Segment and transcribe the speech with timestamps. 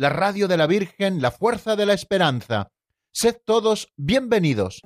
[0.00, 2.70] la radio de la Virgen, la fuerza de la esperanza.
[3.12, 4.80] Sed todos bienvenidos.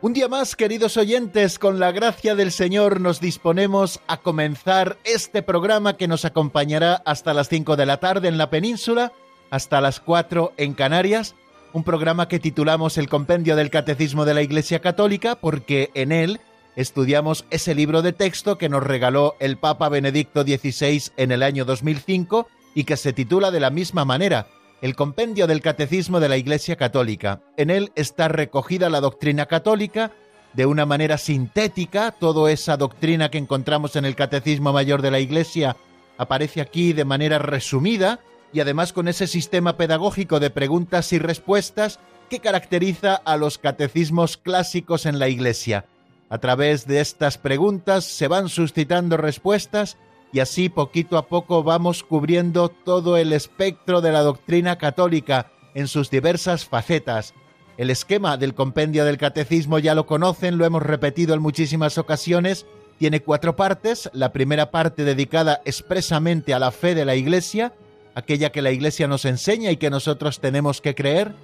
[0.00, 5.42] Un día más, queridos oyentes, con la gracia del Señor nos disponemos a comenzar este
[5.42, 9.10] programa que nos acompañará hasta las 5 de la tarde en la península,
[9.50, 11.34] hasta las 4 en Canarias,
[11.72, 16.40] un programa que titulamos El Compendio del Catecismo de la Iglesia Católica porque en él
[16.76, 21.64] estudiamos ese libro de texto que nos regaló el Papa Benedicto XVI en el año
[21.64, 24.46] 2005 y que se titula de la misma manera,
[24.80, 27.40] el compendio del Catecismo de la Iglesia Católica.
[27.56, 30.12] En él está recogida la doctrina católica
[30.54, 35.20] de una manera sintética, toda esa doctrina que encontramos en el Catecismo Mayor de la
[35.20, 35.76] Iglesia
[36.16, 38.20] aparece aquí de manera resumida
[38.52, 44.36] y además con ese sistema pedagógico de preguntas y respuestas que caracteriza a los catecismos
[44.36, 45.86] clásicos en la Iglesia.
[46.30, 49.96] A través de estas preguntas se van suscitando respuestas
[50.32, 55.88] y así poquito a poco vamos cubriendo todo el espectro de la doctrina católica en
[55.88, 57.34] sus diversas facetas.
[57.78, 62.66] El esquema del compendio del catecismo ya lo conocen, lo hemos repetido en muchísimas ocasiones,
[62.98, 67.72] tiene cuatro partes, la primera parte dedicada expresamente a la fe de la Iglesia,
[68.18, 71.34] aquella que la Iglesia nos enseña y que nosotros tenemos que creer,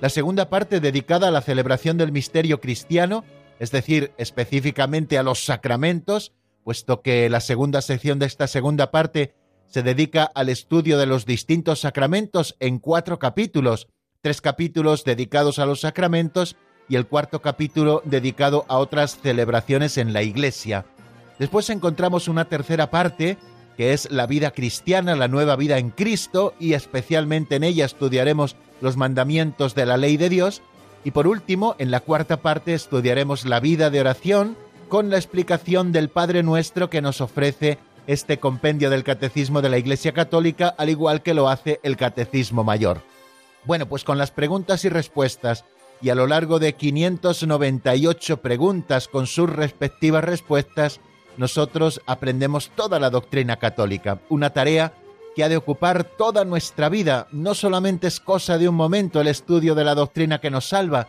[0.00, 3.22] la segunda parte dedicada a la celebración del misterio cristiano,
[3.58, 6.32] es decir, específicamente a los sacramentos,
[6.64, 9.34] puesto que la segunda sección de esta segunda parte
[9.66, 13.88] se dedica al estudio de los distintos sacramentos en cuatro capítulos,
[14.22, 16.56] tres capítulos dedicados a los sacramentos
[16.88, 20.86] y el cuarto capítulo dedicado a otras celebraciones en la Iglesia.
[21.38, 23.36] Después encontramos una tercera parte,
[23.82, 28.54] que es la vida cristiana, la nueva vida en Cristo, y especialmente en ella estudiaremos
[28.80, 30.62] los mandamientos de la ley de Dios.
[31.02, 34.56] Y por último, en la cuarta parte estudiaremos la vida de oración,
[34.88, 39.78] con la explicación del Padre Nuestro que nos ofrece este compendio del Catecismo de la
[39.78, 43.02] Iglesia Católica, al igual que lo hace el Catecismo Mayor.
[43.64, 45.64] Bueno, pues con las preguntas y respuestas
[46.00, 51.00] y a lo largo de 598 preguntas con sus respectivas respuestas,
[51.36, 54.92] nosotros aprendemos toda la doctrina católica, una tarea
[55.34, 57.26] que ha de ocupar toda nuestra vida.
[57.32, 61.08] No solamente es cosa de un momento el estudio de la doctrina que nos salva,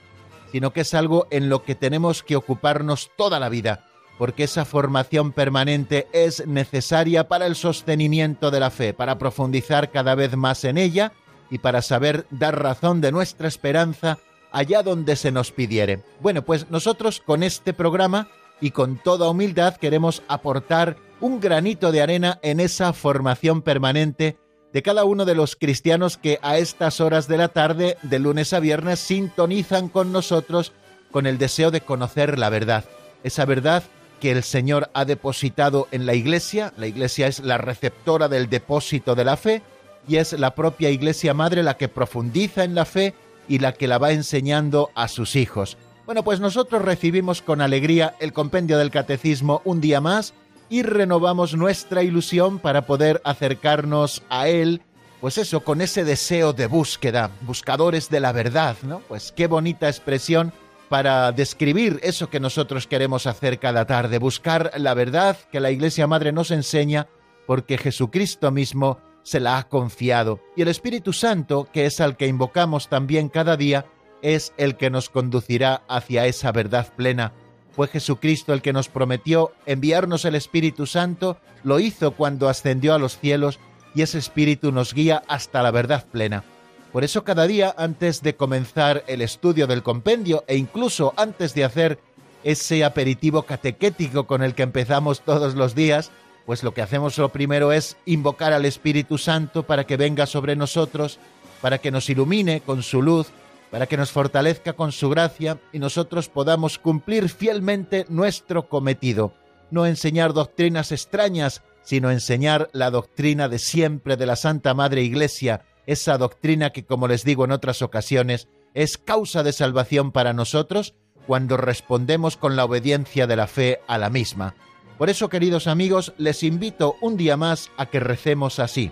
[0.51, 3.85] sino que es algo en lo que tenemos que ocuparnos toda la vida,
[4.17, 10.15] porque esa formación permanente es necesaria para el sostenimiento de la fe, para profundizar cada
[10.15, 11.11] vez más en ella
[11.49, 14.19] y para saber dar razón de nuestra esperanza
[14.51, 16.03] allá donde se nos pidiere.
[16.21, 18.27] Bueno, pues nosotros con este programa
[18.63, 24.37] y con toda humildad queremos aportar un granito de arena en esa formación permanente
[24.71, 28.53] de cada uno de los cristianos que a estas horas de la tarde, de lunes
[28.53, 30.71] a viernes, sintonizan con nosotros
[31.11, 32.85] con el deseo de conocer la verdad.
[33.25, 33.83] Esa verdad
[34.21, 36.71] que el Señor ha depositado en la Iglesia.
[36.77, 39.61] La Iglesia es la receptora del depósito de la fe
[40.07, 43.13] y es la propia Iglesia Madre la que profundiza en la fe
[43.49, 45.77] y la que la va enseñando a sus hijos.
[46.05, 50.33] Bueno, pues nosotros recibimos con alegría el compendio del Catecismo un día más
[50.69, 54.81] y renovamos nuestra ilusión para poder acercarnos a Él,
[55.21, 58.99] pues eso, con ese deseo de búsqueda, buscadores de la verdad, ¿no?
[59.07, 60.51] Pues qué bonita expresión
[60.89, 66.05] para describir eso que nosotros queremos hacer cada tarde, buscar la verdad que la Iglesia
[66.05, 67.07] Madre nos enseña,
[67.47, 70.41] porque Jesucristo mismo se la ha confiado.
[70.57, 73.85] Y el Espíritu Santo, que es al que invocamos también cada día,
[74.23, 77.33] es el que nos conducirá hacia esa verdad plena
[77.75, 82.99] fue Jesucristo el que nos prometió enviarnos el Espíritu Santo, lo hizo cuando ascendió a
[82.99, 83.59] los cielos
[83.95, 86.43] y ese Espíritu nos guía hasta la verdad plena.
[86.91, 91.63] Por eso cada día antes de comenzar el estudio del compendio e incluso antes de
[91.63, 91.99] hacer
[92.43, 96.11] ese aperitivo catequético con el que empezamos todos los días,
[96.45, 100.55] pues lo que hacemos lo primero es invocar al Espíritu Santo para que venga sobre
[100.55, 101.17] nosotros,
[101.61, 103.31] para que nos ilumine con su luz,
[103.73, 109.33] para que nos fortalezca con su gracia y nosotros podamos cumplir fielmente nuestro cometido,
[109.71, 115.65] no enseñar doctrinas extrañas, sino enseñar la doctrina de siempre de la Santa Madre Iglesia,
[115.87, 120.93] esa doctrina que, como les digo en otras ocasiones, es causa de salvación para nosotros,
[121.25, 124.53] cuando respondemos con la obediencia de la fe a la misma.
[124.99, 128.91] Por eso, queridos amigos, les invito un día más a que recemos así.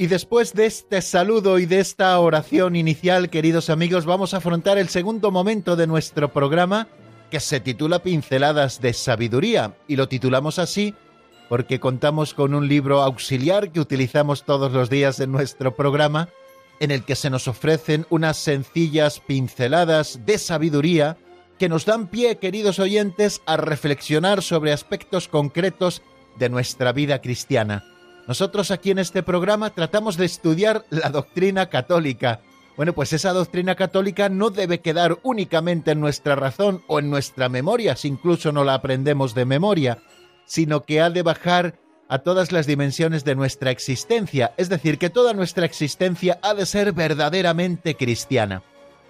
[0.00, 4.78] Y después de este saludo y de esta oración inicial, queridos amigos, vamos a afrontar
[4.78, 6.88] el segundo momento de nuestro programa
[7.30, 9.74] que se titula Pinceladas de Sabiduría.
[9.88, 10.94] Y lo titulamos así
[11.50, 16.30] porque contamos con un libro auxiliar que utilizamos todos los días en nuestro programa,
[16.80, 21.18] en el que se nos ofrecen unas sencillas pinceladas de sabiduría
[21.58, 26.00] que nos dan pie, queridos oyentes, a reflexionar sobre aspectos concretos
[26.38, 27.84] de nuestra vida cristiana.
[28.30, 32.38] Nosotros aquí en este programa tratamos de estudiar la doctrina católica.
[32.76, 37.48] Bueno, pues esa doctrina católica no debe quedar únicamente en nuestra razón o en nuestra
[37.48, 39.98] memoria, si incluso no la aprendemos de memoria,
[40.44, 45.10] sino que ha de bajar a todas las dimensiones de nuestra existencia, es decir, que
[45.10, 48.62] toda nuestra existencia ha de ser verdaderamente cristiana.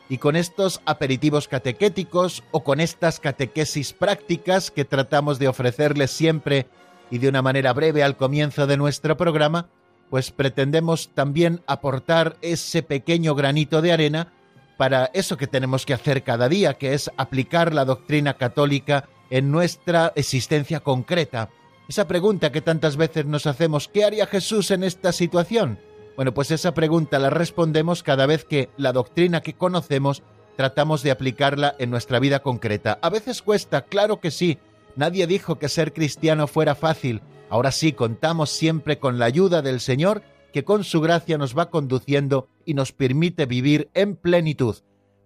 [0.08, 6.68] Y con estos aperitivos catequéticos o con estas catequesis prácticas que tratamos de ofrecerles siempre
[7.10, 9.68] y de una manera breve al comienzo de nuestro programa,
[10.08, 14.32] pues pretendemos también aportar ese pequeño granito de arena
[14.76, 19.50] para eso que tenemos que hacer cada día, que es aplicar la doctrina católica en
[19.50, 21.50] nuestra existencia concreta.
[21.88, 25.78] Esa pregunta que tantas veces nos hacemos, ¿qué haría Jesús en esta situación?
[26.16, 30.22] Bueno, pues esa pregunta la respondemos cada vez que la doctrina que conocemos
[30.56, 32.98] tratamos de aplicarla en nuestra vida concreta.
[33.02, 34.58] A veces cuesta, claro que sí,
[34.96, 37.22] Nadie dijo que ser cristiano fuera fácil.
[37.48, 40.22] Ahora sí, contamos siempre con la ayuda del Señor,
[40.52, 44.76] que con su gracia nos va conduciendo y nos permite vivir en plenitud.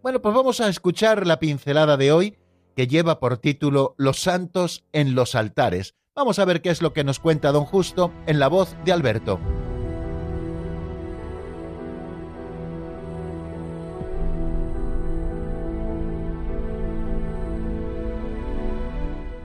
[0.03, 2.37] Bueno, pues vamos a escuchar la pincelada de hoy,
[2.77, 5.95] que lleva por título Los santos en los altares.
[6.15, 8.93] Vamos a ver qué es lo que nos cuenta don Justo en la voz de
[8.93, 9.41] Alberto.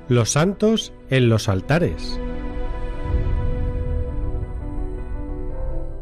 [0.09, 2.19] Los santos en los altares.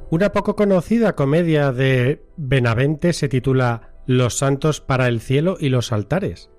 [0.09, 5.91] Una poco conocida comedia de Benavente se titula Los santos para el cielo y los
[5.91, 6.49] altares.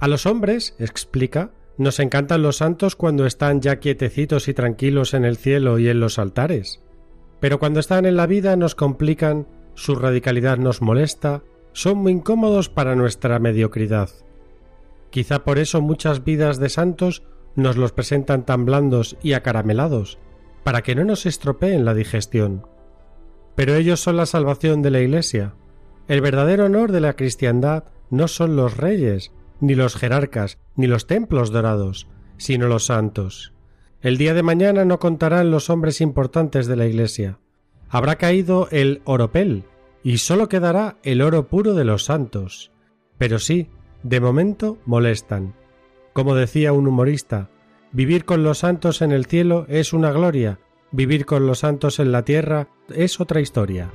[0.00, 5.24] A los hombres, explica, nos encantan los santos cuando están ya quietecitos y tranquilos en
[5.24, 6.82] el cielo y en los altares.
[7.38, 12.68] Pero cuando están en la vida nos complican, su radicalidad nos molesta, son muy incómodos
[12.68, 14.10] para nuestra mediocridad.
[15.14, 17.22] Quizá por eso muchas vidas de santos
[17.54, 20.18] nos los presentan tan blandos y acaramelados,
[20.64, 22.66] para que no nos estropeen la digestión.
[23.54, 25.54] Pero ellos son la salvación de la Iglesia.
[26.08, 29.30] El verdadero honor de la cristiandad no son los reyes,
[29.60, 33.52] ni los jerarcas, ni los templos dorados, sino los santos.
[34.00, 37.38] El día de mañana no contarán los hombres importantes de la Iglesia.
[37.88, 39.62] Habrá caído el oropel,
[40.02, 42.72] y sólo quedará el oro puro de los santos.
[43.16, 43.68] Pero sí,
[44.04, 45.54] de momento molestan.
[46.12, 47.50] Como decía un humorista,
[47.90, 50.60] vivir con los santos en el cielo es una gloria,
[50.92, 53.90] vivir con los santos en la tierra es otra historia.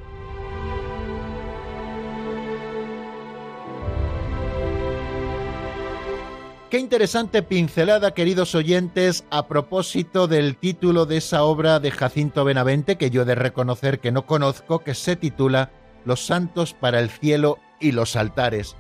[6.72, 12.98] Qué interesante pincelada, queridos oyentes, a propósito del título de esa obra de Jacinto Benavente
[12.98, 15.72] que yo he de reconocer que no conozco, que se titula
[16.04, 18.75] Los santos para el cielo y los altares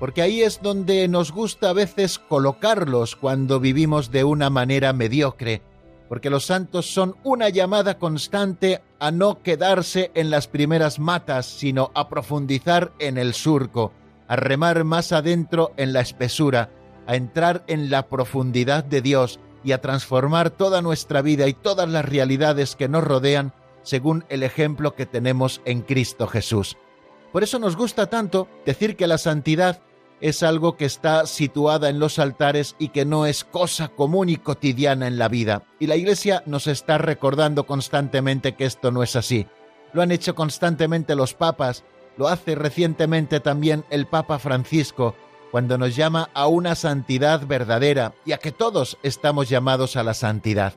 [0.00, 5.60] porque ahí es donde nos gusta a veces colocarlos cuando vivimos de una manera mediocre,
[6.08, 11.90] porque los santos son una llamada constante a no quedarse en las primeras matas, sino
[11.94, 13.92] a profundizar en el surco,
[14.26, 16.70] a remar más adentro en la espesura,
[17.06, 21.88] a entrar en la profundidad de Dios y a transformar toda nuestra vida y todas
[21.90, 23.52] las realidades que nos rodean
[23.82, 26.78] según el ejemplo que tenemos en Cristo Jesús.
[27.32, 29.82] Por eso nos gusta tanto decir que la santidad
[30.20, 34.36] es algo que está situada en los altares y que no es cosa común y
[34.36, 35.64] cotidiana en la vida.
[35.78, 39.46] Y la Iglesia nos está recordando constantemente que esto no es así.
[39.92, 41.84] Lo han hecho constantemente los papas,
[42.16, 45.16] lo hace recientemente también el Papa Francisco,
[45.50, 50.14] cuando nos llama a una santidad verdadera y a que todos estamos llamados a la
[50.14, 50.74] santidad.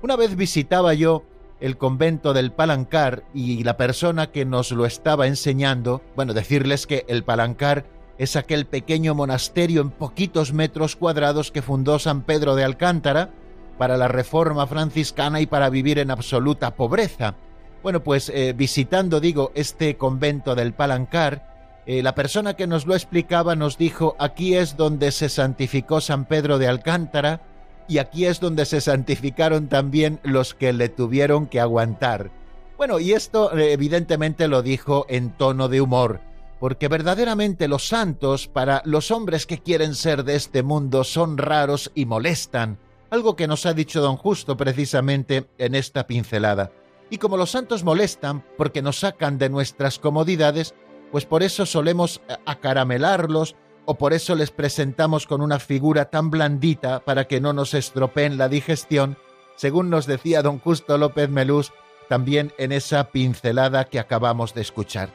[0.00, 1.24] Una vez visitaba yo
[1.60, 7.04] el convento del Palancar y la persona que nos lo estaba enseñando, bueno, decirles que
[7.08, 7.86] el Palancar
[8.18, 13.30] es aquel pequeño monasterio en poquitos metros cuadrados que fundó San Pedro de Alcántara
[13.78, 17.34] para la reforma franciscana y para vivir en absoluta pobreza.
[17.82, 22.94] Bueno, pues eh, visitando, digo, este convento del Palancar, eh, la persona que nos lo
[22.94, 27.40] explicaba nos dijo, aquí es donde se santificó San Pedro de Alcántara
[27.88, 32.30] y aquí es donde se santificaron también los que le tuvieron que aguantar.
[32.76, 36.20] Bueno, y esto eh, evidentemente lo dijo en tono de humor
[36.62, 41.90] porque verdaderamente los santos para los hombres que quieren ser de este mundo son raros
[41.92, 42.78] y molestan,
[43.10, 46.70] algo que nos ha dicho don Justo precisamente en esta pincelada.
[47.10, 50.76] Y como los santos molestan porque nos sacan de nuestras comodidades,
[51.10, 57.04] pues por eso solemos acaramelarlos o por eso les presentamos con una figura tan blandita
[57.04, 59.18] para que no nos estropeen la digestión,
[59.56, 61.72] según nos decía don Justo López Melús
[62.08, 65.10] también en esa pincelada que acabamos de escuchar.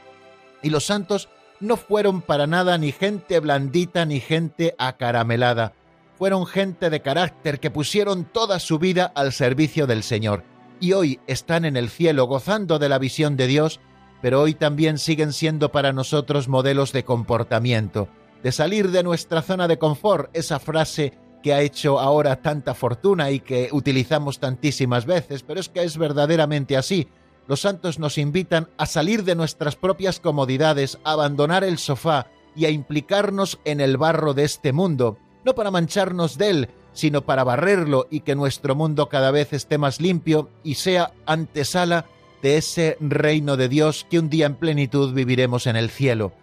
[0.62, 5.74] Y los santos no fueron para nada ni gente blandita ni gente acaramelada.
[6.18, 10.44] Fueron gente de carácter que pusieron toda su vida al servicio del Señor.
[10.80, 13.80] Y hoy están en el cielo gozando de la visión de Dios,
[14.22, 18.10] pero hoy también siguen siendo para nosotros modelos de comportamiento,
[18.44, 23.30] de salir de nuestra zona de confort, esa frase que ha hecho ahora tanta fortuna
[23.32, 27.08] y que utilizamos tantísimas veces, pero es que es verdaderamente así
[27.48, 32.66] los santos nos invitan a salir de nuestras propias comodidades, a abandonar el sofá y
[32.66, 37.44] a implicarnos en el barro de este mundo, no para mancharnos de él, sino para
[37.44, 42.06] barrerlo y que nuestro mundo cada vez esté más limpio y sea antesala
[42.42, 46.34] de ese reino de Dios que un día en plenitud viviremos en el cielo.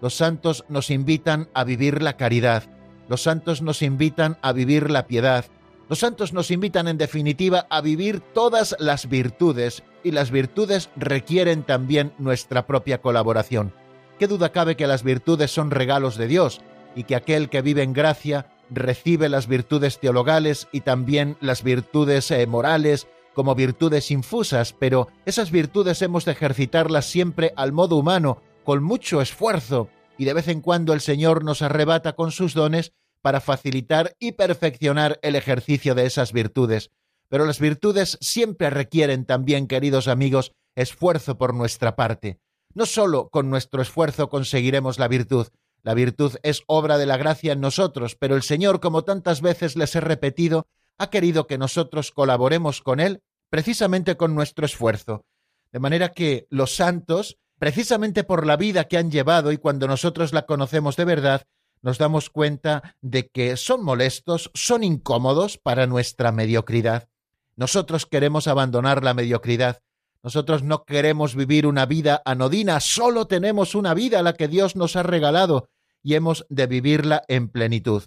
[0.00, 2.64] Los santos nos invitan a vivir la caridad,
[3.08, 5.46] los santos nos invitan a vivir la piedad,
[5.92, 11.64] los santos nos invitan en definitiva a vivir todas las virtudes y las virtudes requieren
[11.64, 13.74] también nuestra propia colaboración.
[14.18, 16.62] ¿Qué duda cabe que las virtudes son regalos de Dios
[16.96, 22.30] y que aquel que vive en gracia recibe las virtudes teologales y también las virtudes
[22.30, 28.40] eh, morales como virtudes infusas, pero esas virtudes hemos de ejercitarlas siempre al modo humano,
[28.64, 32.94] con mucho esfuerzo, y de vez en cuando el Señor nos arrebata con sus dones
[33.22, 36.90] para facilitar y perfeccionar el ejercicio de esas virtudes.
[37.28, 42.38] Pero las virtudes siempre requieren también, queridos amigos, esfuerzo por nuestra parte.
[42.74, 45.48] No solo con nuestro esfuerzo conseguiremos la virtud,
[45.82, 49.76] la virtud es obra de la gracia en nosotros, pero el Señor, como tantas veces
[49.76, 50.66] les he repetido,
[50.98, 55.24] ha querido que nosotros colaboremos con Él precisamente con nuestro esfuerzo.
[55.72, 60.32] De manera que los santos, precisamente por la vida que han llevado y cuando nosotros
[60.32, 61.42] la conocemos de verdad,
[61.82, 67.08] nos damos cuenta de que son molestos, son incómodos para nuestra mediocridad.
[67.56, 69.82] Nosotros queremos abandonar la mediocridad.
[70.22, 74.94] Nosotros no queremos vivir una vida anodina, solo tenemos una vida la que Dios nos
[74.94, 75.68] ha regalado
[76.02, 78.04] y hemos de vivirla en plenitud.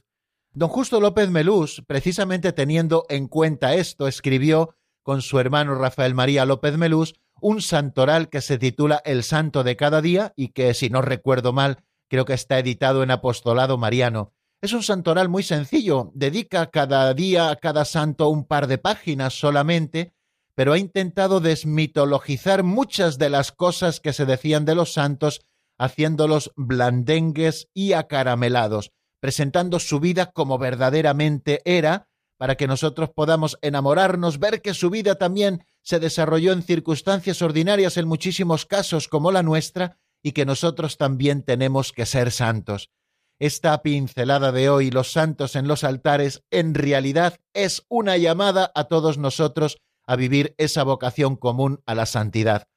[0.53, 6.46] Don Justo López Melús, precisamente teniendo en cuenta esto, escribió con su hermano Rafael María
[6.46, 10.89] López Melús un santoral que se titula El Santo de cada día y que, si
[10.89, 14.33] no recuerdo mal, creo que está editado en Apostolado Mariano.
[14.62, 19.38] Es un santoral muy sencillo, dedica cada día a cada santo un par de páginas
[19.38, 20.13] solamente,
[20.55, 25.41] pero ha intentado desmitologizar muchas de las cosas que se decían de los santos,
[25.77, 32.07] haciéndolos blandengues y acaramelados, presentando su vida como verdaderamente era,
[32.38, 37.97] para que nosotros podamos enamorarnos, ver que su vida también se desarrolló en circunstancias ordinarias
[37.97, 42.89] en muchísimos casos como la nuestra, y que nosotros también tenemos que ser santos.
[43.38, 48.86] Esta pincelada de hoy, los santos en los altares, en realidad es una llamada a
[48.86, 49.77] todos nosotros
[50.08, 52.67] a vivir esa vocación común a la santidad,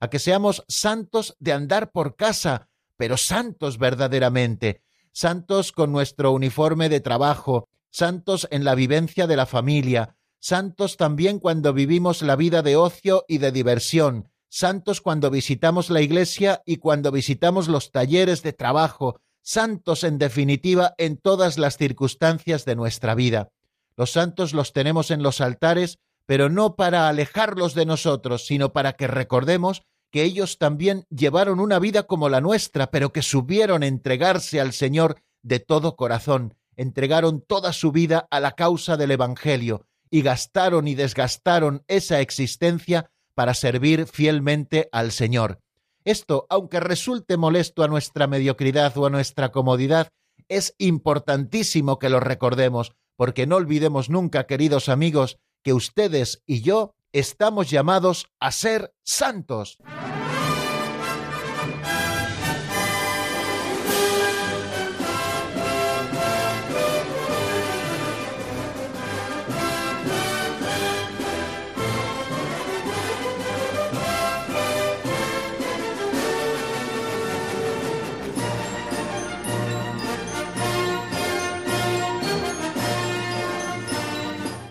[0.00, 6.90] a que seamos santos de andar por casa, pero santos verdaderamente, santos con nuestro uniforme
[6.90, 12.60] de trabajo, santos en la vivencia de la familia, santos también cuando vivimos la vida
[12.60, 18.42] de ocio y de diversión, santos cuando visitamos la iglesia y cuando visitamos los talleres
[18.42, 23.50] de trabajo, santos en definitiva en todas las circunstancias de nuestra vida.
[23.96, 28.92] Los santos los tenemos en los altares, pero no para alejarlos de nosotros, sino para
[28.92, 34.60] que recordemos que ellos también llevaron una vida como la nuestra, pero que supieron entregarse
[34.60, 40.22] al Señor de todo corazón, entregaron toda su vida a la causa del Evangelio y
[40.22, 45.60] gastaron y desgastaron esa existencia para servir fielmente al Señor.
[46.04, 50.08] Esto, aunque resulte molesto a nuestra mediocridad o a nuestra comodidad,
[50.48, 56.96] es importantísimo que lo recordemos, porque no olvidemos nunca, queridos amigos, que ustedes y yo
[57.12, 59.78] estamos llamados a ser santos.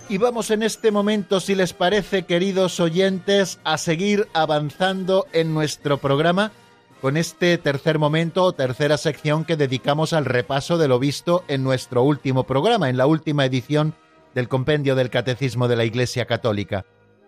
[0.09, 5.97] Y vamos en este momento, si les parece, queridos oyentes, a seguir avanzando en nuestro
[5.97, 6.53] programa
[7.01, 11.61] con este tercer momento o tercera sección que dedicamos al repaso de lo visto en
[11.61, 13.95] nuestro último programa, en la última edición
[14.33, 16.85] del Compendio del Catecismo de la Iglesia Católica.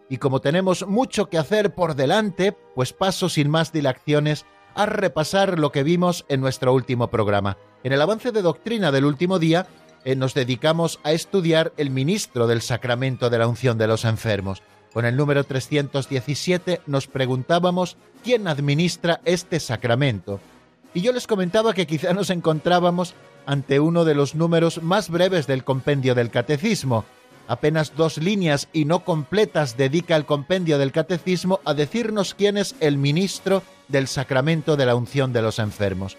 [0.10, 5.60] Y como tenemos mucho que hacer por delante, pues paso sin más dilaciones a repasar
[5.60, 7.58] lo que vimos en nuestro último programa.
[7.84, 9.68] En el avance de doctrina del último día,
[10.10, 14.64] eh, nos dedicamos a estudiar el ministro del sacramento de la unción de los enfermos.
[14.92, 20.40] Con el número 317 nos preguntábamos quién administra este sacramento.
[20.96, 23.14] Y yo les comentaba que quizá nos encontrábamos
[23.46, 27.06] ante uno de los números más breves del compendio del catecismo.
[27.48, 32.76] Apenas dos líneas y no completas dedica el compendio del catecismo a decirnos quién es
[32.80, 36.18] el ministro del sacramento de la unción de los enfermos.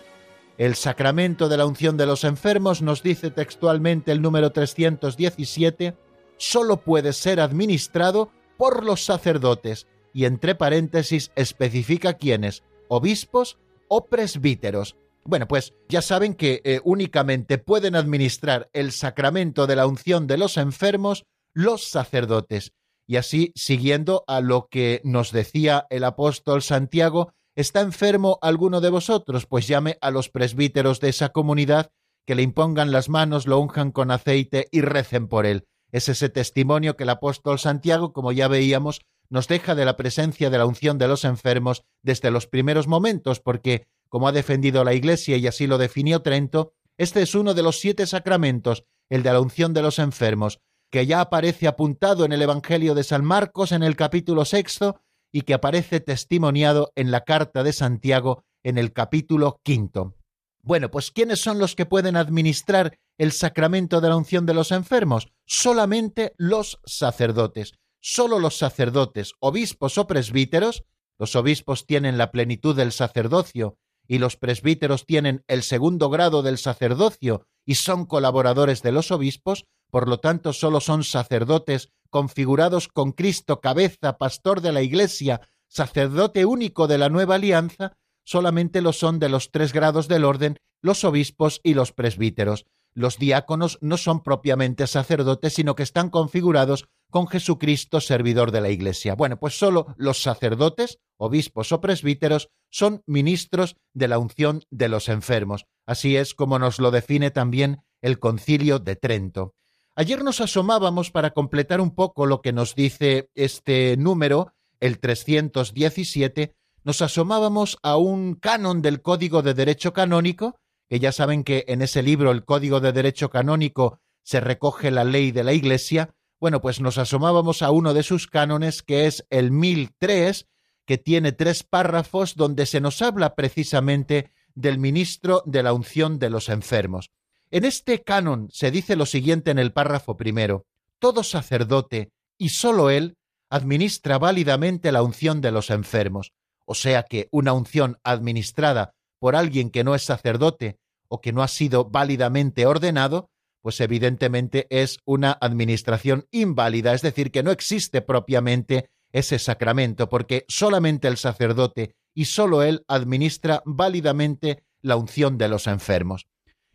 [0.61, 5.97] El sacramento de la unción de los enfermos, nos dice textualmente el número 317,
[6.37, 13.57] solo puede ser administrado por los sacerdotes y entre paréntesis especifica quiénes, obispos
[13.89, 14.97] o presbíteros.
[15.25, 20.37] Bueno, pues ya saben que eh, únicamente pueden administrar el sacramento de la unción de
[20.37, 22.75] los enfermos los sacerdotes.
[23.07, 28.91] Y así, siguiendo a lo que nos decía el apóstol Santiago ¿Está enfermo alguno de
[28.91, 29.47] vosotros?
[29.47, 31.91] Pues llame a los presbíteros de esa comunidad
[32.27, 35.67] que le impongan las manos, lo unjan con aceite y recen por él.
[35.91, 40.49] Es ese testimonio que el apóstol Santiago, como ya veíamos, nos deja de la presencia
[40.49, 44.95] de la unción de los enfermos desde los primeros momentos, porque, como ha defendido la
[44.95, 49.33] Iglesia y así lo definió Trento, este es uno de los siete sacramentos, el de
[49.33, 50.61] la unción de los enfermos,
[50.91, 55.01] que ya aparece apuntado en el Evangelio de San Marcos en el capítulo sexto
[55.33, 60.17] y que aparece testimoniado en la carta de Santiago en el capítulo quinto.
[60.63, 64.73] Bueno, pues ¿quiénes son los que pueden administrar el sacramento de la unción de los
[64.73, 65.33] enfermos?
[65.47, 67.73] Solamente los sacerdotes.
[68.01, 70.85] Solo los sacerdotes, obispos o presbíteros,
[71.19, 73.77] los obispos tienen la plenitud del sacerdocio
[74.09, 79.67] y los presbíteros tienen el segundo grado del sacerdocio y son colaboradores de los obispos,
[79.91, 86.45] por lo tanto solo son sacerdotes configurados con Cristo cabeza, pastor de la Iglesia, sacerdote
[86.45, 91.05] único de la nueva alianza, solamente lo son de los tres grados del orden los
[91.05, 92.67] obispos y los presbíteros.
[92.93, 98.71] Los diáconos no son propiamente sacerdotes, sino que están configurados con Jesucristo, servidor de la
[98.71, 99.15] Iglesia.
[99.15, 105.09] Bueno, pues solo los sacerdotes, obispos o presbíteros, son ministros de la unción de los
[105.09, 105.67] enfermos.
[105.87, 109.55] Así es como nos lo define también el concilio de Trento.
[109.97, 116.55] Ayer nos asomábamos para completar un poco lo que nos dice este número, el 317,
[116.85, 120.57] nos asomábamos a un canon del Código de Derecho Canónico,
[120.89, 125.05] que ya saben que en ese libro, el Código de Derecho Canónico, se recoge la
[125.05, 126.15] ley de la Iglesia.
[126.39, 130.47] Bueno, pues nos asomábamos a uno de sus cánones, que es el 1003,
[130.87, 136.31] que tiene tres párrafos donde se nos habla precisamente del ministro de la unción de
[136.31, 137.11] los enfermos.
[137.53, 140.67] En este canon se dice lo siguiente en el párrafo primero,
[141.01, 143.17] todo sacerdote, y sólo él,
[143.51, 146.33] administra válidamente la unción de los enfermos,
[146.65, 151.43] o sea que una unción administrada por alguien que no es sacerdote o que no
[151.43, 153.31] ha sido válidamente ordenado,
[153.63, 160.45] pues evidentemente es una administración inválida, es decir, que no existe propiamente ese sacramento, porque
[160.49, 166.29] solamente el sacerdote y sólo él administra válidamente la unción de los enfermos.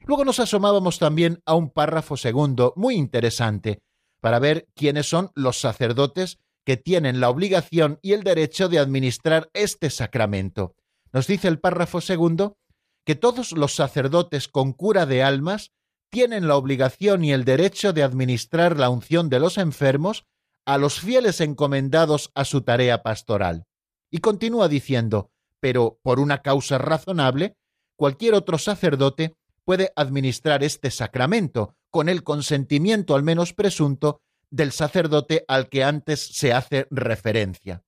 [0.08, 3.80] Luego nos asomábamos también a un párrafo segundo muy interesante
[4.22, 9.50] para ver quiénes son los sacerdotes que tienen la obligación y el derecho de administrar
[9.54, 10.76] este sacramento.
[11.12, 12.58] Nos dice el párrafo segundo
[13.06, 15.72] que todos los sacerdotes con cura de almas
[16.12, 20.26] tienen la obligación y el derecho de administrar la unción de los enfermos
[20.66, 23.66] a los fieles encomendados a su tarea pastoral.
[24.12, 27.58] Y continúa diciendo, pero por una causa razonable,
[27.96, 35.44] cualquier otro sacerdote puede administrar este sacramento con el consentimiento al menos presunto del sacerdote
[35.48, 37.84] al que antes se hace referencia.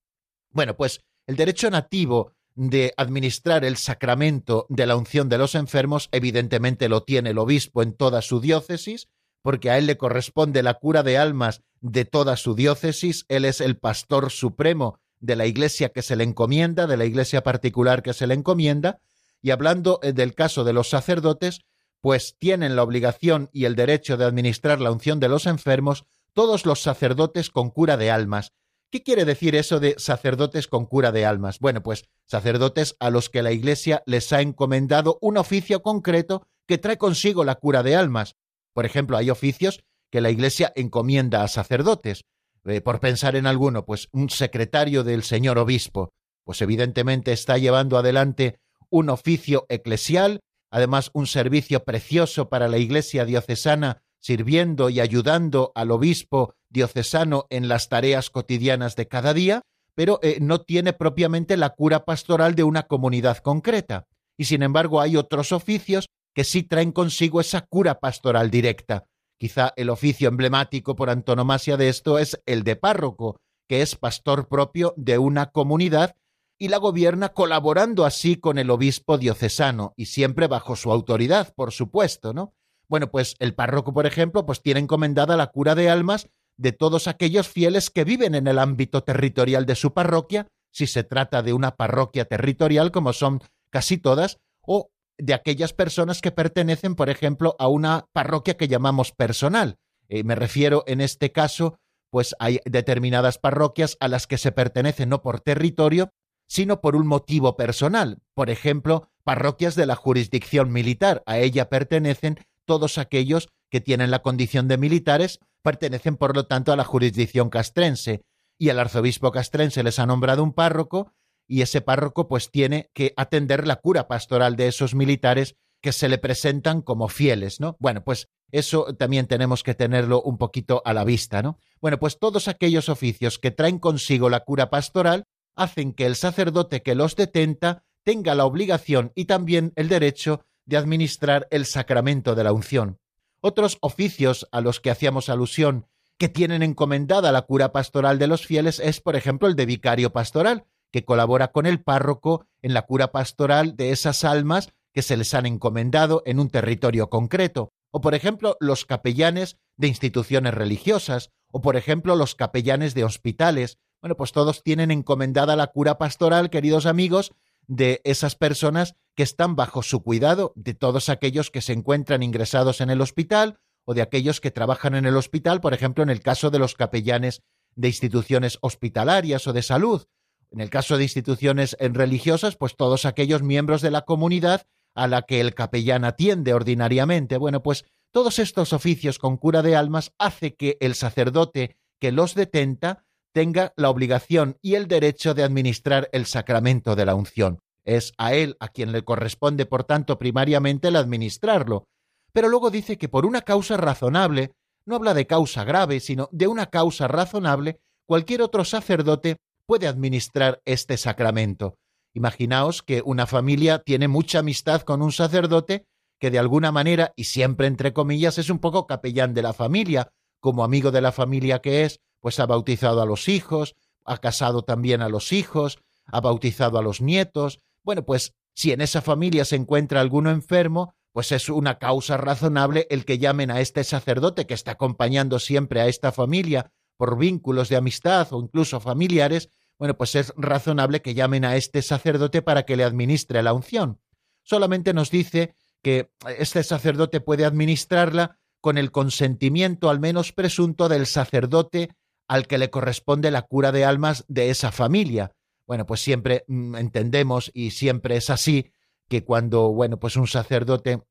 [0.51, 6.09] Bueno, pues el derecho nativo de administrar el sacramento de la unción de los enfermos
[6.11, 9.07] evidentemente lo tiene el obispo en toda su diócesis,
[9.43, 13.61] porque a él le corresponde la cura de almas de toda su diócesis, él es
[13.61, 18.13] el pastor supremo de la iglesia que se le encomienda, de la iglesia particular que
[18.13, 18.99] se le encomienda,
[19.47, 21.61] y hablando eh, del caso de los sacerdotes,
[22.01, 26.65] pues tienen la obligación y el derecho de administrar la unción de los enfermos todos
[26.65, 28.51] los sacerdotes con cura de almas.
[28.91, 31.59] ¿Qué quiere decir eso de sacerdotes con cura de almas?
[31.59, 36.77] Bueno, pues sacerdotes a los que la Iglesia les ha encomendado un oficio concreto que
[36.77, 38.35] trae consigo la cura de almas.
[38.73, 39.81] Por ejemplo, hay oficios
[40.11, 42.25] que la Iglesia encomienda a sacerdotes.
[42.65, 46.11] Eh, por pensar en alguno, pues un secretario del señor obispo,
[46.43, 50.39] pues evidentemente está llevando adelante un oficio eclesial,
[50.71, 57.67] además un servicio precioso para la Iglesia diocesana, sirviendo y ayudando al obispo diocesano en
[57.67, 59.61] las tareas cotidianas de cada día,
[59.95, 64.05] pero eh, no tiene propiamente la cura pastoral de una comunidad concreta.
[64.37, 69.05] Y sin embargo hay otros oficios que sí traen consigo esa cura pastoral directa.
[69.39, 74.47] Quizá el oficio emblemático por antonomasia de esto es el de párroco, que es pastor
[74.47, 76.15] propio de una comunidad
[76.59, 81.71] y la gobierna colaborando así con el obispo diocesano y siempre bajo su autoridad, por
[81.71, 82.53] supuesto, ¿no?
[82.89, 87.07] Bueno, pues el párroco, por ejemplo, pues tiene encomendada la cura de almas de todos
[87.07, 91.53] aquellos fieles que viven en el ámbito territorial de su parroquia, si se trata de
[91.53, 97.55] una parroquia territorial, como son casi todas, o de aquellas personas que pertenecen, por ejemplo,
[97.59, 99.77] a una parroquia que llamamos personal.
[100.09, 105.05] Eh, me refiero en este caso, pues hay determinadas parroquias a las que se pertenece
[105.05, 106.11] no por territorio,
[106.47, 108.19] sino por un motivo personal.
[108.33, 111.23] Por ejemplo, parroquias de la jurisdicción militar.
[111.25, 116.71] A ella pertenecen todos aquellos que tienen la condición de militares, pertenecen por lo tanto
[116.71, 118.21] a la jurisdicción castrense.
[118.57, 121.11] Y el arzobispo castrense les ha nombrado un párroco
[121.47, 126.09] y ese párroco pues tiene que atender la cura pastoral de esos militares que se
[126.09, 127.77] le presentan como fieles, ¿no?
[127.79, 131.59] Bueno, pues eso también tenemos que tenerlo un poquito a la vista, ¿no?
[131.81, 135.25] Bueno, pues todos aquellos oficios que traen consigo la cura pastoral
[135.57, 140.77] hacen que el sacerdote que los detenta tenga la obligación y también el derecho de
[140.77, 142.99] administrar el sacramento de la unción.
[143.41, 148.45] Otros oficios a los que hacíamos alusión que tienen encomendada la cura pastoral de los
[148.45, 152.83] fieles es, por ejemplo, el de vicario pastoral, que colabora con el párroco en la
[152.83, 158.01] cura pastoral de esas almas que se les han encomendado en un territorio concreto, o
[158.01, 164.15] por ejemplo los capellanes de instituciones religiosas, o por ejemplo los capellanes de hospitales, bueno,
[164.15, 167.33] pues todos tienen encomendada la cura pastoral, queridos amigos,
[167.67, 172.81] de esas personas que están bajo su cuidado, de todos aquellos que se encuentran ingresados
[172.81, 176.21] en el hospital o de aquellos que trabajan en el hospital, por ejemplo, en el
[176.21, 177.41] caso de los capellanes
[177.75, 180.05] de instituciones hospitalarias o de salud.
[180.51, 185.23] En el caso de instituciones religiosas, pues todos aquellos miembros de la comunidad a la
[185.23, 187.37] que el capellán atiende ordinariamente.
[187.37, 192.33] Bueno, pues todos estos oficios con cura de almas hace que el sacerdote que los
[192.35, 197.59] detenta tenga la obligación y el derecho de administrar el sacramento de la unción.
[197.85, 201.85] Es a él a quien le corresponde, por tanto, primariamente el administrarlo.
[202.33, 204.51] Pero luego dice que por una causa razonable,
[204.85, 210.61] no habla de causa grave, sino de una causa razonable, cualquier otro sacerdote puede administrar
[210.65, 211.77] este sacramento.
[212.13, 215.85] Imaginaos que una familia tiene mucha amistad con un sacerdote
[216.19, 220.09] que de alguna manera, y siempre entre comillas, es un poco capellán de la familia,
[220.39, 223.75] como amigo de la familia que es, pues ha bautizado a los hijos,
[224.05, 227.59] ha casado también a los hijos, ha bautizado a los nietos.
[227.83, 232.87] Bueno, pues si en esa familia se encuentra alguno enfermo, pues es una causa razonable
[232.89, 237.69] el que llamen a este sacerdote que está acompañando siempre a esta familia por vínculos
[237.69, 242.63] de amistad o incluso familiares, bueno, pues es razonable que llamen a este sacerdote para
[242.63, 243.99] que le administre la unción.
[244.43, 251.05] Solamente nos dice que este sacerdote puede administrarla con el consentimiento al menos presunto del
[251.05, 251.89] sacerdote
[252.27, 255.31] al que le corresponde la cura de almas de esa familia.
[255.65, 258.71] Bueno, pues siempre mm, entendemos y siempre es así
[259.09, 261.01] que cuando, bueno, pues un sacerdote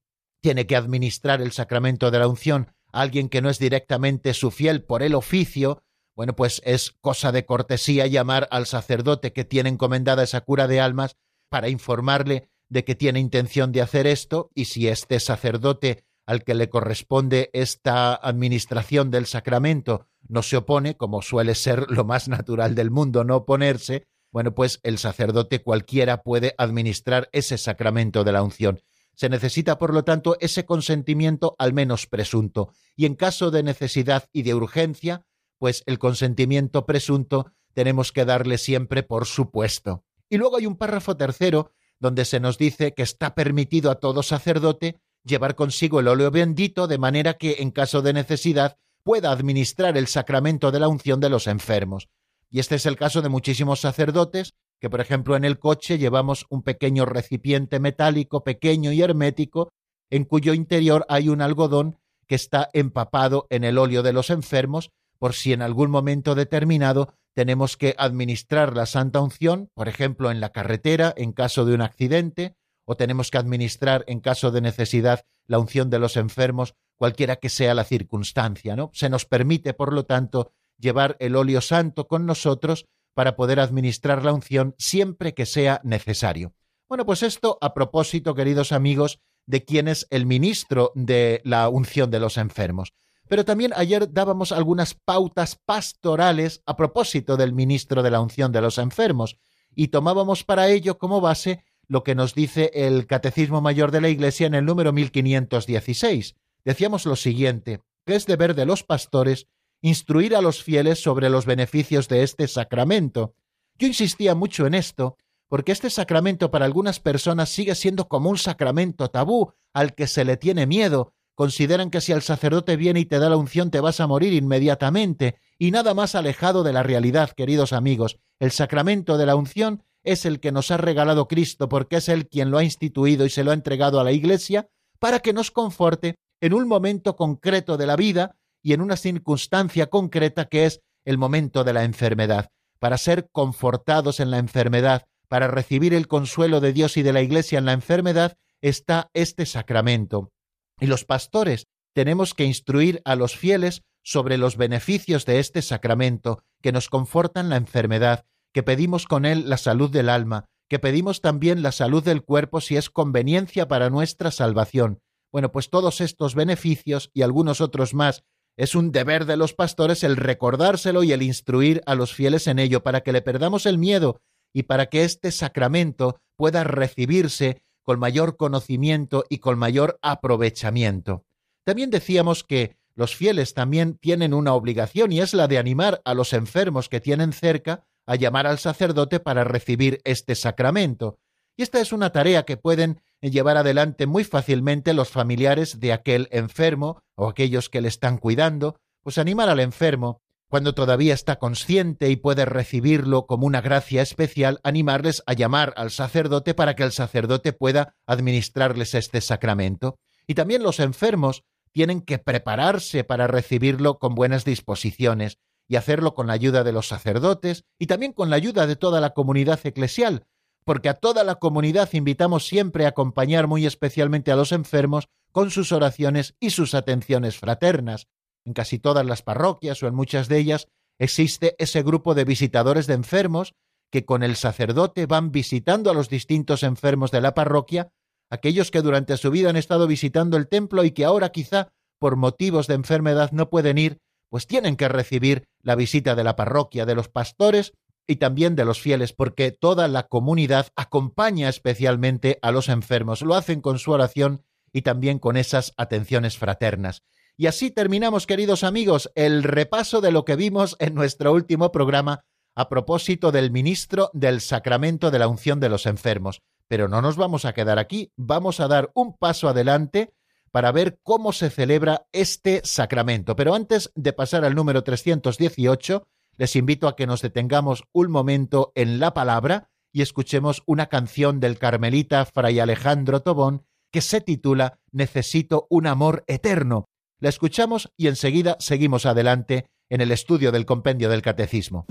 [0.40, 4.50] tiene que administrar el sacramento de la unción a alguien que no es directamente su
[4.50, 5.82] fiel por el oficio,
[6.14, 10.80] bueno, pues es cosa de cortesía llamar al sacerdote que tiene encomendada esa cura de
[10.80, 11.16] almas
[11.50, 16.54] para informarle de que tiene intención de hacer esto y si este sacerdote al que
[16.54, 22.74] le corresponde esta administración del sacramento no se opone, como suele ser lo más natural
[22.74, 28.42] del mundo, no oponerse, bueno, pues el sacerdote cualquiera puede administrar ese sacramento de la
[28.42, 28.80] unción.
[29.14, 32.70] Se necesita, por lo tanto, ese consentimiento al menos presunto.
[32.96, 35.24] Y en caso de necesidad y de urgencia,
[35.58, 40.04] pues el consentimiento presunto tenemos que darle siempre por supuesto.
[40.28, 44.22] Y luego hay un párrafo tercero donde se nos dice que está permitido a todo
[44.22, 49.96] sacerdote llevar consigo el óleo bendito de manera que, en caso de necesidad, pueda administrar
[49.96, 52.08] el sacramento de la unción de los enfermos.
[52.50, 56.44] Y este es el caso de muchísimos sacerdotes que, por ejemplo, en el coche llevamos
[56.50, 59.70] un pequeño recipiente metálico pequeño y hermético
[60.10, 64.90] en cuyo interior hay un algodón que está empapado en el óleo de los enfermos
[65.20, 70.40] por si en algún momento determinado tenemos que administrar la santa unción, por ejemplo, en
[70.40, 75.26] la carretera en caso de un accidente, o tenemos que administrar en caso de necesidad
[75.46, 78.90] la unción de los enfermos, cualquiera que sea la circunstancia, ¿no?
[78.92, 84.24] Se nos permite, por lo tanto, llevar el óleo santo con nosotros para poder administrar
[84.24, 86.54] la unción siempre que sea necesario.
[86.88, 92.10] Bueno, pues esto a propósito, queridos amigos, de quién es el ministro de la unción
[92.10, 92.92] de los enfermos.
[93.28, 98.60] Pero también ayer dábamos algunas pautas pastorales a propósito del ministro de la unción de
[98.60, 99.38] los enfermos
[99.74, 104.08] y tomábamos para ello como base lo que nos dice el Catecismo Mayor de la
[104.08, 106.36] Iglesia en el número 1516.
[106.66, 109.46] Decíamos lo siguiente, que es deber de los pastores
[109.82, 113.34] instruir a los fieles sobre los beneficios de este sacramento.
[113.78, 115.16] Yo insistía mucho en esto,
[115.48, 120.24] porque este sacramento para algunas personas sigue siendo como un sacramento tabú al que se
[120.24, 121.12] le tiene miedo.
[121.36, 124.32] Consideran que si el sacerdote viene y te da la unción te vas a morir
[124.32, 128.18] inmediatamente, y nada más alejado de la realidad, queridos amigos.
[128.40, 132.26] El sacramento de la unción es el que nos ha regalado Cristo, porque es Él
[132.26, 135.52] quien lo ha instituido y se lo ha entregado a la Iglesia, para que nos
[135.52, 140.80] conforte en un momento concreto de la vida y en una circunstancia concreta que es
[141.04, 146.60] el momento de la enfermedad, para ser confortados en la enfermedad, para recibir el consuelo
[146.60, 150.32] de Dios y de la Iglesia en la enfermedad, está este sacramento.
[150.80, 156.42] Y los pastores tenemos que instruir a los fieles sobre los beneficios de este sacramento,
[156.62, 161.20] que nos confortan la enfermedad, que pedimos con él la salud del alma, que pedimos
[161.20, 165.00] también la salud del cuerpo si es conveniencia para nuestra salvación.
[165.36, 168.24] Bueno, pues todos estos beneficios y algunos otros más
[168.56, 172.58] es un deber de los pastores el recordárselo y el instruir a los fieles en
[172.58, 174.22] ello para que le perdamos el miedo
[174.54, 181.26] y para que este sacramento pueda recibirse con mayor conocimiento y con mayor aprovechamiento.
[181.64, 186.14] También decíamos que los fieles también tienen una obligación y es la de animar a
[186.14, 191.18] los enfermos que tienen cerca a llamar al sacerdote para recibir este sacramento.
[191.58, 196.28] Y esta es una tarea que pueden llevar adelante muy fácilmente los familiares de aquel
[196.30, 202.08] enfermo o aquellos que le están cuidando, pues animar al enfermo, cuando todavía está consciente
[202.08, 206.92] y puede recibirlo como una gracia especial, animarles a llamar al sacerdote para que el
[206.92, 209.98] sacerdote pueda administrarles este sacramento.
[210.26, 216.28] Y también los enfermos tienen que prepararse para recibirlo con buenas disposiciones y hacerlo con
[216.28, 220.26] la ayuda de los sacerdotes y también con la ayuda de toda la comunidad eclesial,
[220.66, 225.52] porque a toda la comunidad invitamos siempre a acompañar muy especialmente a los enfermos con
[225.52, 228.08] sus oraciones y sus atenciones fraternas.
[228.44, 230.66] En casi todas las parroquias o en muchas de ellas
[230.98, 233.54] existe ese grupo de visitadores de enfermos
[233.92, 237.92] que con el sacerdote van visitando a los distintos enfermos de la parroquia,
[238.28, 241.68] aquellos que durante su vida han estado visitando el templo y que ahora quizá
[242.00, 243.98] por motivos de enfermedad no pueden ir,
[244.30, 247.72] pues tienen que recibir la visita de la parroquia, de los pastores
[248.06, 253.34] y también de los fieles, porque toda la comunidad acompaña especialmente a los enfermos, lo
[253.34, 257.02] hacen con su oración y también con esas atenciones fraternas.
[257.36, 262.24] Y así terminamos, queridos amigos, el repaso de lo que vimos en nuestro último programa
[262.54, 266.40] a propósito del ministro del sacramento de la unción de los enfermos.
[266.68, 270.14] Pero no nos vamos a quedar aquí, vamos a dar un paso adelante
[270.50, 273.36] para ver cómo se celebra este sacramento.
[273.36, 278.72] Pero antes de pasar al número 318, les invito a que nos detengamos un momento
[278.74, 284.80] en la palabra y escuchemos una canción del carmelita Fray Alejandro Tobón que se titula
[284.92, 286.84] Necesito un amor eterno.
[287.18, 291.86] La escuchamos y enseguida seguimos adelante en el estudio del compendio del catecismo.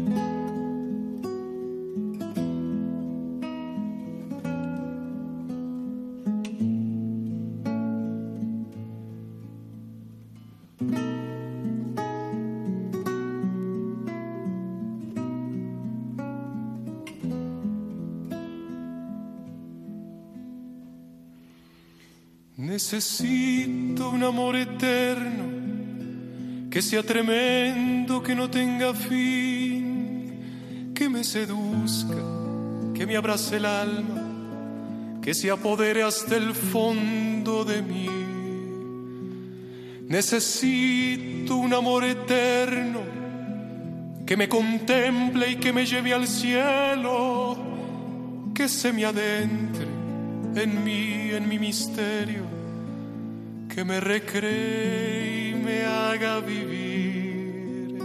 [22.85, 32.21] Necesito un amor eterno, que sea tremendo, que no tenga fin, que me seduzca,
[32.93, 34.21] que me abrace el alma
[35.19, 38.07] que se apodere hasta el fondo de mí.
[40.07, 42.99] Necesito un amor eterno
[44.27, 47.57] que me contemple y que me lleve al cielo,
[48.53, 49.87] que se me adentre
[50.55, 52.44] en mí, en mi misterio,
[53.75, 57.99] que me recree y me haga vivir.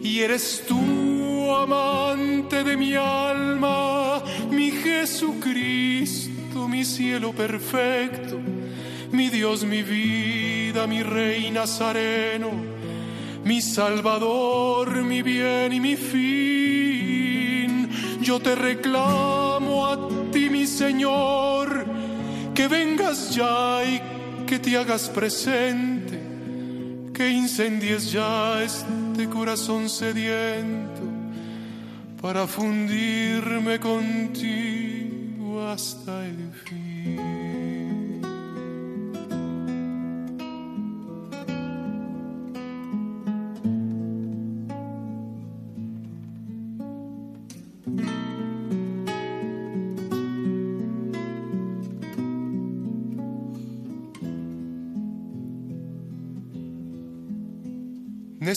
[0.00, 6.32] Y eres tú, amante de mi alma, mi Jesucristo
[6.72, 8.38] mi cielo perfecto,
[9.10, 12.50] mi Dios, mi vida, mi Rey Nazareno,
[13.44, 17.90] mi Salvador, mi bien y mi fin.
[18.22, 21.84] Yo te reclamo a ti, mi Señor,
[22.54, 24.00] que vengas ya y
[24.52, 26.20] que te hagas presente,
[27.14, 31.00] que incendies ya este corazón sediento
[32.20, 37.41] para fundirme contigo hasta el fin.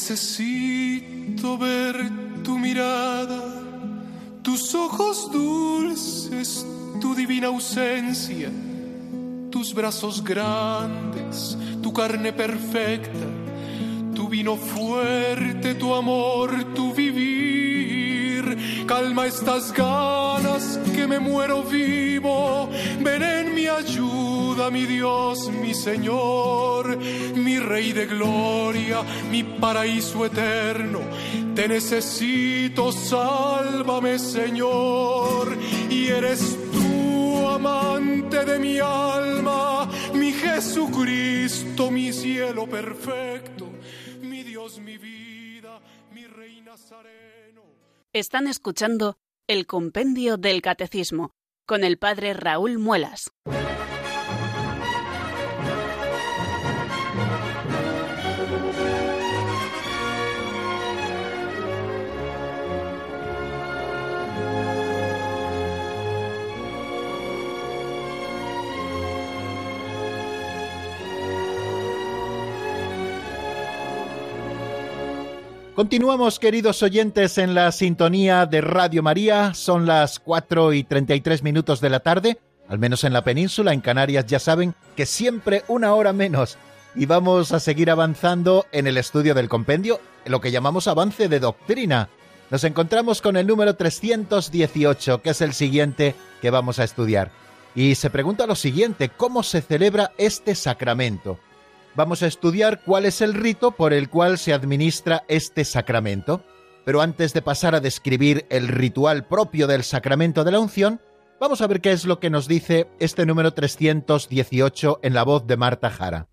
[0.07, 1.95] Necesito ver
[2.43, 3.41] tu mirada,
[4.43, 6.63] tus ojos dulces,
[7.01, 8.51] tu divina ausencia,
[9.49, 13.25] tus brazos grandes, tu carne perfecta,
[14.13, 18.85] tu vino fuerte, tu amor, tu vivir.
[18.85, 22.69] Calma estas ganas que me muero vivo.
[23.01, 24.34] Ven en mi ayuda,
[24.71, 26.97] mi Dios, mi Señor,
[27.35, 30.99] mi Rey de gloria, mi paraíso eterno.
[31.53, 35.57] Te necesito, sálvame, Señor.
[35.89, 36.57] Y eres
[37.55, 43.71] amante de mi alma, mi Jesucristo, mi cielo perfecto,
[44.21, 45.79] mi Dios, mi vida,
[46.13, 47.63] mi Rey Nazareno.
[48.13, 51.31] Están escuchando el Compendio del Catecismo
[51.65, 53.31] con el Padre Raúl Muelas.
[75.75, 79.53] Continuamos, queridos oyentes, en la sintonía de Radio María.
[79.53, 83.81] Son las 4 y 33 minutos de la tarde, al menos en la península, en
[83.81, 86.57] Canarias ya saben que siempre una hora menos.
[86.95, 91.41] Y vamos a seguir avanzando en el estudio del compendio, lo que llamamos avance de
[91.41, 92.07] doctrina.
[92.49, 97.31] Nos encontramos con el número 318, que es el siguiente que vamos a estudiar.
[97.75, 101.37] Y se pregunta lo siguiente, ¿cómo se celebra este sacramento?
[101.95, 106.43] Vamos a estudiar cuál es el rito por el cual se administra este sacramento.
[106.83, 111.01] Pero antes de pasar a describir el ritual propio del sacramento de la unción,
[111.39, 115.47] vamos a ver qué es lo que nos dice este número 318 en la voz
[115.47, 116.27] de Marta Jara.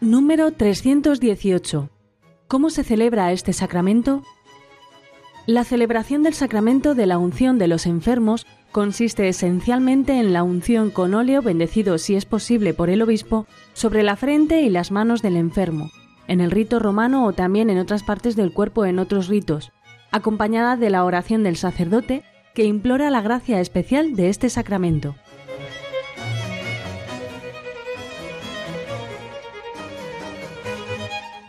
[0.00, 1.88] Número 318.
[2.48, 4.24] ¿Cómo se celebra este sacramento?
[5.46, 10.90] La celebración del sacramento de la unción de los enfermos consiste esencialmente en la unción
[10.90, 15.20] con óleo bendecido si es posible por el obispo sobre la frente y las manos
[15.20, 15.90] del enfermo,
[16.28, 19.72] en el rito romano o también en otras partes del cuerpo en otros ritos,
[20.12, 22.22] acompañada de la oración del sacerdote
[22.54, 25.16] que implora la gracia especial de este sacramento.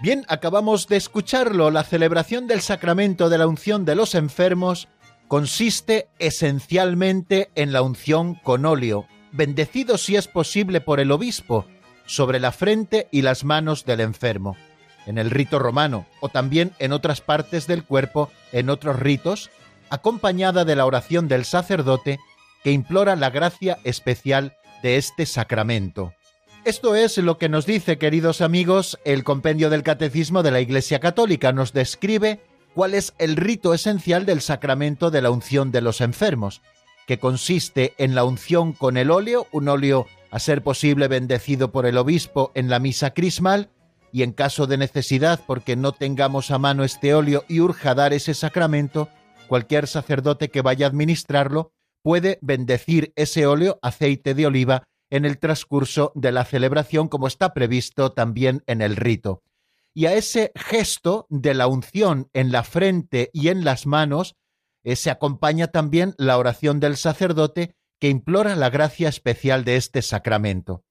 [0.03, 1.71] Bien, acabamos de escucharlo.
[1.71, 4.89] La celebración del sacramento de la unción de los enfermos
[5.29, 11.65] consiste esencialmente en la unción con óleo, bendecido si es posible por el obispo,
[12.05, 14.57] sobre la frente y las manos del enfermo.
[15.05, 19.51] En el rito romano o también en otras partes del cuerpo, en otros ritos,
[19.89, 22.19] acompañada de la oración del sacerdote
[22.61, 26.13] que implora la gracia especial de este sacramento.
[26.65, 31.01] Esto es lo que nos dice, queridos amigos, el compendio del Catecismo de la Iglesia
[31.01, 31.51] Católica.
[31.51, 32.39] Nos describe
[32.73, 36.61] cuál es el rito esencial del sacramento de la unción de los enfermos,
[37.05, 41.85] que consiste en la unción con el óleo, un óleo a ser posible bendecido por
[41.85, 43.69] el obispo en la misa crismal,
[44.13, 48.13] y en caso de necesidad, porque no tengamos a mano este óleo y urja dar
[48.13, 49.09] ese sacramento,
[49.49, 54.83] cualquier sacerdote que vaya a administrarlo puede bendecir ese óleo, aceite de oliva,
[55.13, 59.43] en el transcurso de la celebración como está previsto también en el rito.
[59.95, 64.35] y a ese gesto de la unción en la frente y en las manos
[64.83, 70.01] eh, se acompaña también la oración del sacerdote que implora la gracia especial de este
[70.01, 70.83] sacramento.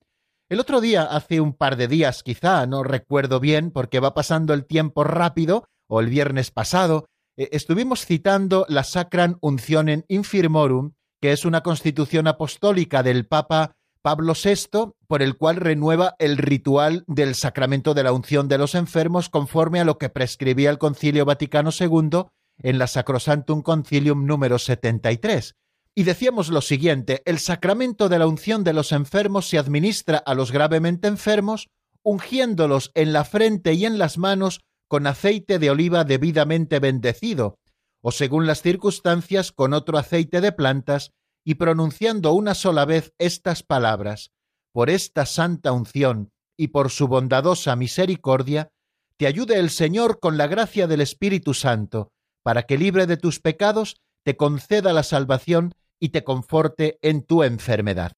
[0.48, 4.54] El otro día, hace un par de días quizá, no recuerdo bien porque va pasando
[4.54, 7.06] el tiempo rápido, o el viernes pasado,
[7.36, 14.34] eh, estuvimos citando la Sacran Uncionem Infirmorum, que es una constitución apostólica del Papa Pablo
[14.34, 19.28] VI, por el cual renueva el ritual del sacramento de la unción de los enfermos
[19.28, 22.24] conforme a lo que prescribía el Concilio Vaticano II
[22.58, 25.54] en la Sacrosantum Concilium número 73.
[25.94, 30.34] Y decíamos lo siguiente, el sacramento de la unción de los enfermos se administra a
[30.34, 31.68] los gravemente enfermos,
[32.02, 37.58] ungiéndolos en la frente y en las manos con aceite de oliva debidamente bendecido,
[38.00, 41.12] o según las circunstancias con otro aceite de plantas,
[41.44, 44.32] y pronunciando una sola vez estas palabras,
[44.72, 48.70] por esta santa unción y por su bondadosa misericordia,
[49.16, 52.12] te ayude el Señor con la gracia del Espíritu Santo,
[52.42, 57.42] para que libre de tus pecados te conceda la salvación y te conforte en tu
[57.42, 58.12] enfermedad.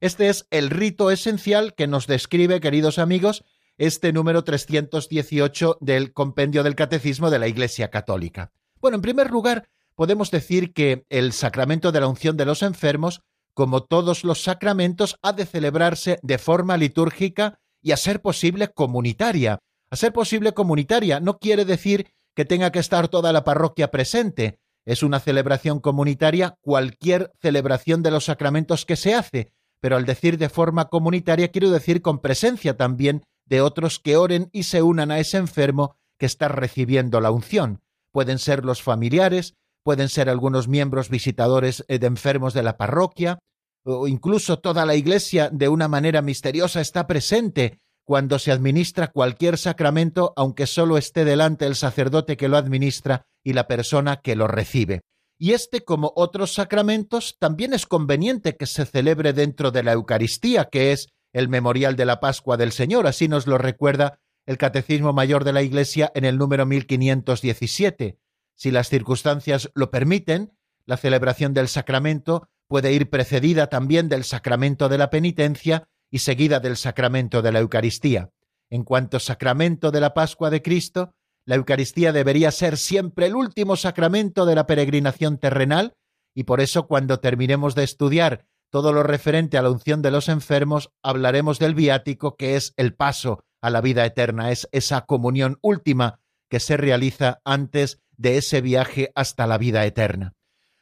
[0.00, 3.44] Este es el rito esencial que nos describe, queridos amigos,
[3.78, 8.52] este número 318 del Compendio del Catecismo de la Iglesia Católica.
[8.80, 13.22] Bueno, en primer lugar, podemos decir que el sacramento de la unción de los enfermos,
[13.54, 19.58] como todos los sacramentos, ha de celebrarse de forma litúrgica y a ser posible comunitaria.
[19.90, 24.58] A ser posible comunitaria no quiere decir que tenga que estar toda la parroquia presente.
[24.84, 30.36] Es una celebración comunitaria cualquier celebración de los sacramentos que se hace, pero al decir
[30.36, 35.10] de forma comunitaria quiero decir con presencia también de otros que oren y se unan
[35.10, 37.80] a ese enfermo que está recibiendo la unción.
[38.12, 39.54] Pueden ser los familiares,
[39.86, 43.38] pueden ser algunos miembros visitadores eh, de enfermos de la parroquia,
[43.84, 49.58] o incluso toda la Iglesia de una manera misteriosa está presente cuando se administra cualquier
[49.58, 54.48] sacramento, aunque solo esté delante el sacerdote que lo administra y la persona que lo
[54.48, 55.02] recibe.
[55.38, 60.64] Y este, como otros sacramentos, también es conveniente que se celebre dentro de la Eucaristía,
[60.64, 65.12] que es el memorial de la Pascua del Señor, así nos lo recuerda el Catecismo
[65.12, 68.18] Mayor de la Iglesia en el número 1517.
[68.56, 70.52] Si las circunstancias lo permiten,
[70.86, 76.58] la celebración del sacramento puede ir precedida también del sacramento de la penitencia y seguida
[76.58, 78.30] del sacramento de la Eucaristía.
[78.70, 83.76] En cuanto sacramento de la Pascua de Cristo, la Eucaristía debería ser siempre el último
[83.76, 85.94] sacramento de la peregrinación terrenal,
[86.34, 90.28] y por eso cuando terminemos de estudiar todo lo referente a la unción de los
[90.28, 95.58] enfermos, hablaremos del viático, que es el paso a la vida eterna, es esa comunión
[95.62, 100.34] última que se realiza antes de ese viaje hasta la vida eterna.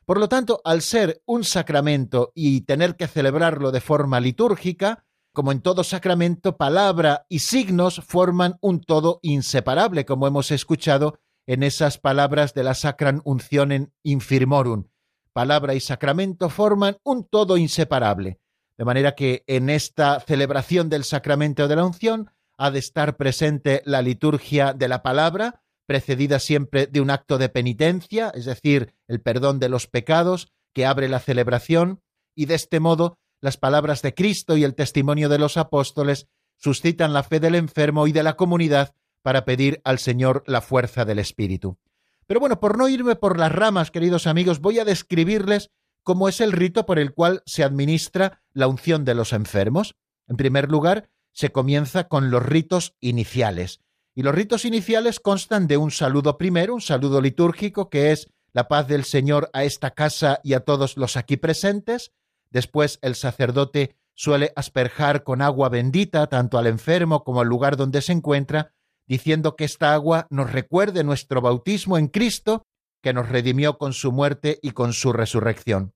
[0.07, 5.51] Por lo tanto, al ser un sacramento y tener que celebrarlo de forma litúrgica, como
[5.51, 11.99] en todo sacramento, palabra y signos forman un todo inseparable, como hemos escuchado en esas
[11.99, 14.89] palabras de la Sacran Uncionem Infirmorum.
[15.33, 18.39] Palabra y sacramento forman un todo inseparable,
[18.79, 23.83] de manera que en esta celebración del sacramento de la unción ha de estar presente
[23.85, 29.21] la liturgia de la palabra, precedida siempre de un acto de penitencia, es decir, el
[29.21, 32.03] perdón de los pecados, que abre la celebración,
[32.35, 37.13] y de este modo las palabras de Cristo y el testimonio de los apóstoles suscitan
[37.13, 41.19] la fe del enfermo y de la comunidad para pedir al Señor la fuerza del
[41.19, 41.79] Espíritu.
[42.27, 45.71] Pero bueno, por no irme por las ramas, queridos amigos, voy a describirles
[46.03, 49.95] cómo es el rito por el cual se administra la unción de los enfermos.
[50.27, 53.81] En primer lugar, se comienza con los ritos iniciales.
[54.15, 58.69] Y los ritos iniciales constan de un saludo primero, un saludo litúrgico, que es la
[58.69, 62.13] paz del Señor a esta casa y a todos los aquí presentes.
[62.51, 68.01] Después el sacerdote suele asperjar con agua bendita tanto al enfermo como al lugar donde
[68.01, 68.73] se encuentra,
[69.09, 72.67] diciendo que esta agua nos recuerde nuestro bautismo en Cristo,
[73.03, 75.93] que nos redimió con su muerte y con su resurrección.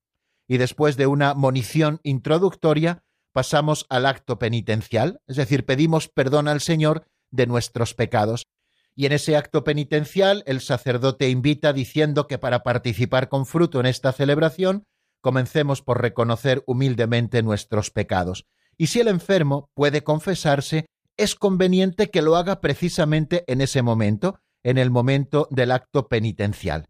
[0.49, 6.61] Y después de una monición introductoria, pasamos al acto penitencial, es decir, pedimos perdón al
[6.61, 8.47] Señor de nuestros pecados.
[8.95, 13.87] Y en ese acto penitencial el sacerdote invita diciendo que para participar con fruto en
[13.87, 14.87] esta celebración,
[15.21, 18.47] comencemos por reconocer humildemente nuestros pecados.
[18.77, 24.41] Y si el enfermo puede confesarse, es conveniente que lo haga precisamente en ese momento,
[24.63, 26.89] en el momento del acto penitencial.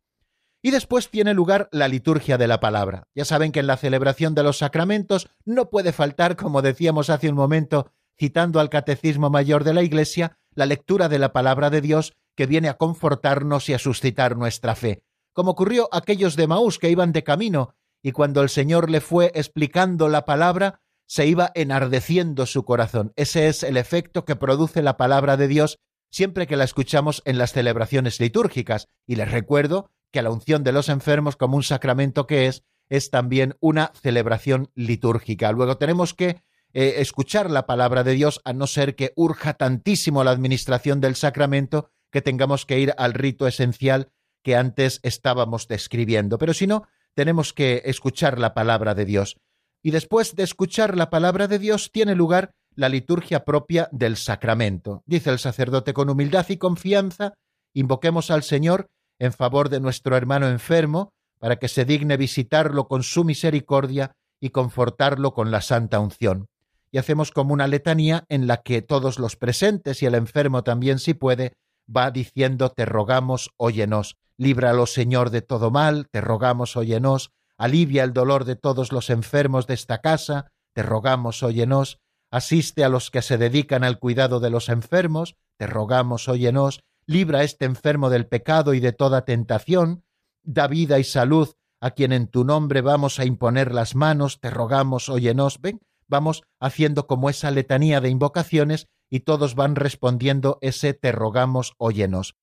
[0.61, 3.05] Y después tiene lugar la liturgia de la palabra.
[3.15, 7.29] Ya saben que en la celebración de los sacramentos no puede faltar, como decíamos hace
[7.29, 11.81] un momento, citando al Catecismo Mayor de la Iglesia, la lectura de la palabra de
[11.81, 15.03] Dios que viene a confortarnos y a suscitar nuestra fe,
[15.33, 19.01] como ocurrió a aquellos de Maús que iban de camino y cuando el Señor le
[19.01, 23.13] fue explicando la palabra, se iba enardeciendo su corazón.
[23.17, 25.79] Ese es el efecto que produce la palabra de Dios
[26.11, 28.89] siempre que la escuchamos en las celebraciones litúrgicas.
[29.07, 33.11] Y les recuerdo que la unción de los enfermos como un sacramento que es, es
[33.11, 35.53] también una celebración litúrgica.
[35.53, 36.43] Luego tenemos que
[36.81, 41.17] eh, escuchar la palabra de Dios, a no ser que urja tantísimo la administración del
[41.17, 44.13] sacramento que tengamos que ir al rito esencial
[44.45, 46.39] que antes estábamos describiendo.
[46.39, 49.41] Pero si no, tenemos que escuchar la palabra de Dios.
[49.83, 55.03] Y después de escuchar la palabra de Dios tiene lugar la liturgia propia del sacramento.
[55.05, 57.35] Dice el sacerdote con humildad y confianza,
[57.75, 58.87] invoquemos al Señor
[59.19, 61.11] en favor de nuestro hermano enfermo,
[61.41, 66.47] para que se digne visitarlo con su misericordia y confortarlo con la santa unción.
[66.91, 70.99] Y hacemos como una letanía en la que todos los presentes y el enfermo también
[70.99, 71.55] si puede,
[71.95, 78.13] va diciendo te rogamos, óyenos, líbralo Señor de todo mal, te rogamos, óyenos, alivia el
[78.13, 81.99] dolor de todos los enfermos de esta casa, te rogamos, óyenos,
[82.31, 87.41] asiste a los que se dedican al cuidado de los enfermos, te rogamos, óyenos, libra
[87.41, 90.05] a este enfermo del pecado y de toda tentación,
[90.43, 94.51] da vida y salud a quien en tu nombre vamos a imponer las manos, te
[94.51, 100.95] rogamos, óyenos, ven, vamos haciendo como esa letanía de invocaciones y todos van respondiendo ese
[100.95, 102.37] te rogamos, óyenos.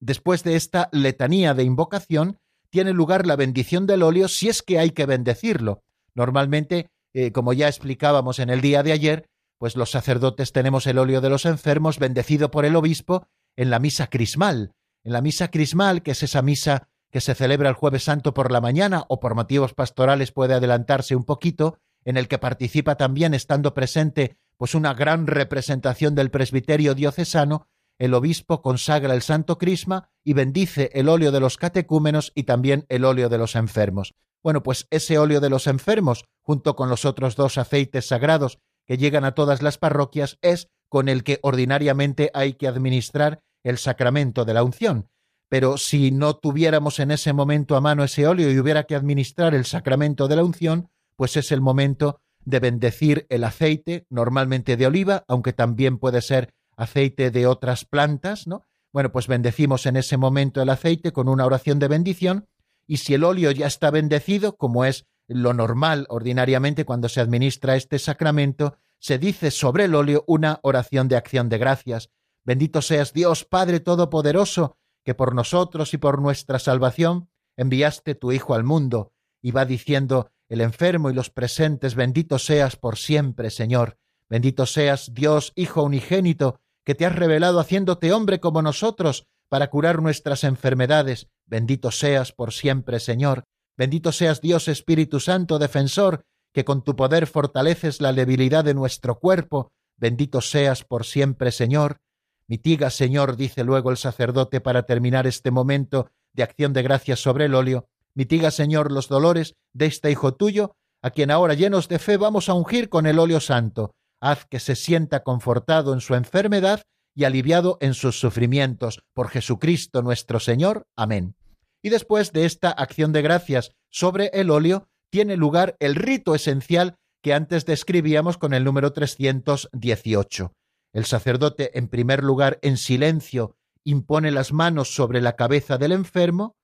[0.00, 2.38] Después de esta letanía de invocación,
[2.70, 5.82] tiene lugar la bendición del óleo si es que hay que bendecirlo.
[6.14, 9.26] Normalmente, eh, como ya explicábamos en el día de ayer,
[9.58, 13.78] pues los sacerdotes tenemos el óleo de los enfermos bendecido por el obispo en la
[13.78, 14.72] misa crismal.
[15.04, 18.50] En la misa crismal, que es esa misa que se celebra el jueves santo por
[18.50, 23.34] la mañana o por motivos pastorales puede adelantarse un poquito, en el que participa también
[23.34, 27.66] estando presente pues una gran representación del presbiterio diocesano,
[27.98, 32.86] el obispo consagra el santo crisma y bendice el óleo de los catecúmenos y también
[32.88, 34.14] el óleo de los enfermos.
[34.42, 38.98] Bueno, pues ese óleo de los enfermos, junto con los otros dos aceites sagrados que
[38.98, 44.44] llegan a todas las parroquias es con el que ordinariamente hay que administrar el sacramento
[44.44, 45.08] de la unción.
[45.48, 49.54] Pero si no tuviéramos en ese momento a mano ese óleo y hubiera que administrar
[49.54, 54.86] el sacramento de la unción, pues es el momento de bendecir el aceite, normalmente de
[54.86, 58.64] oliva, aunque también puede ser aceite de otras plantas, ¿no?
[58.92, 62.48] Bueno, pues bendecimos en ese momento el aceite con una oración de bendición,
[62.86, 67.76] y si el óleo ya está bendecido, como es lo normal ordinariamente cuando se administra
[67.76, 72.10] este sacramento, se dice sobre el óleo una oración de acción de gracias.
[72.44, 78.54] Bendito seas Dios Padre Todopoderoso, que por nosotros y por nuestra salvación enviaste tu Hijo
[78.54, 83.96] al mundo, y va diciendo el enfermo y los presentes, bendito seas por siempre, Señor.
[84.28, 90.02] Bendito seas Dios, Hijo unigénito, que te has revelado haciéndote hombre como nosotros, para curar
[90.02, 91.28] nuestras enfermedades.
[91.46, 93.44] Bendito seas por siempre, Señor.
[93.78, 99.20] Bendito seas Dios Espíritu Santo, defensor, que con tu poder fortaleces la debilidad de nuestro
[99.20, 99.72] cuerpo.
[99.96, 102.02] Bendito seas por siempre, Señor.
[102.46, 107.46] Mitiga, Señor, dice luego el sacerdote para terminar este momento de acción de gracias sobre
[107.46, 107.88] el óleo.
[108.14, 112.48] Mitiga, Señor, los dolores de este Hijo tuyo, a quien ahora llenos de fe vamos
[112.48, 113.94] a ungir con el óleo santo.
[114.20, 116.82] Haz que se sienta confortado en su enfermedad
[117.14, 119.02] y aliviado en sus sufrimientos.
[119.14, 120.86] Por Jesucristo nuestro Señor.
[120.96, 121.34] Amén.
[121.82, 126.96] Y después de esta acción de gracias sobre el óleo, tiene lugar el rito esencial
[127.22, 130.52] que antes describíamos con el número 318.
[130.92, 136.54] El sacerdote, en primer lugar, en silencio, impone las manos sobre la cabeza del enfermo,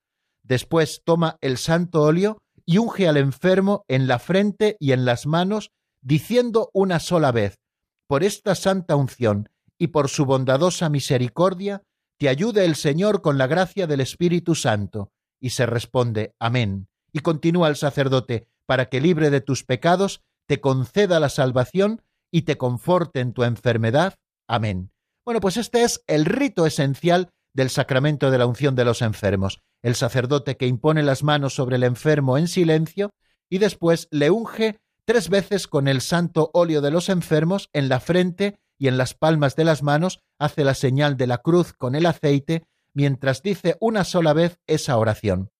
[0.49, 5.26] después toma el santo óleo y unge al enfermo en la frente y en las
[5.26, 5.70] manos,
[6.01, 7.59] diciendo una sola vez,
[8.07, 11.82] por esta santa unción y por su bondadosa misericordia,
[12.18, 15.12] te ayude el Señor con la gracia del Espíritu Santo.
[15.40, 16.88] Y se responde, Amén.
[17.12, 22.42] Y continúa el sacerdote, para que libre de tus pecados, te conceda la salvación y
[22.42, 24.14] te conforte en tu enfermedad.
[24.49, 24.90] Amén.
[25.24, 29.62] Bueno, pues este es el rito esencial del sacramento de la unción de los enfermos.
[29.82, 33.11] El sacerdote que impone las manos sobre el enfermo en silencio
[33.50, 37.98] y después le unge tres veces con el santo óleo de los enfermos en la
[37.98, 41.96] frente y en las palmas de las manos hace la señal de la cruz con
[41.96, 45.50] el aceite mientras dice una sola vez esa oración.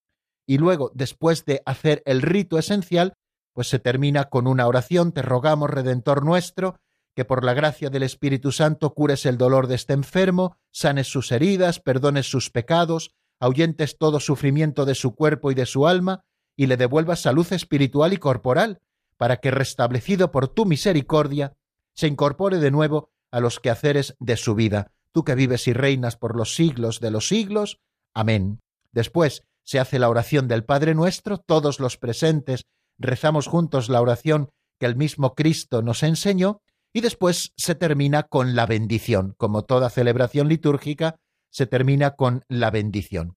[0.47, 3.15] Y luego, después de hacer el rito esencial,
[3.53, 6.79] pues se termina con una oración, te rogamos, Redentor nuestro,
[7.19, 11.33] que por la gracia del Espíritu Santo cures el dolor de este enfermo, sanes sus
[11.33, 16.67] heridas, perdones sus pecados, ahuyentes todo sufrimiento de su cuerpo y de su alma, y
[16.67, 18.83] le devuelvas salud espiritual y corporal,
[19.17, 21.57] para que, restablecido por tu misericordia,
[21.93, 26.17] se incorpore de nuevo a los quehaceres de su vida, tú que vives y reinas
[26.17, 27.81] por los siglos de los siglos.
[28.15, 28.61] Amén.
[28.93, 32.67] Después se hace la oración del Padre nuestro, todos los presentes
[32.97, 36.63] rezamos juntos la oración que el mismo Cristo nos enseñó,
[36.93, 39.35] y después se termina con la bendición.
[39.37, 41.17] Como toda celebración litúrgica,
[41.51, 43.37] se termina con la bendición.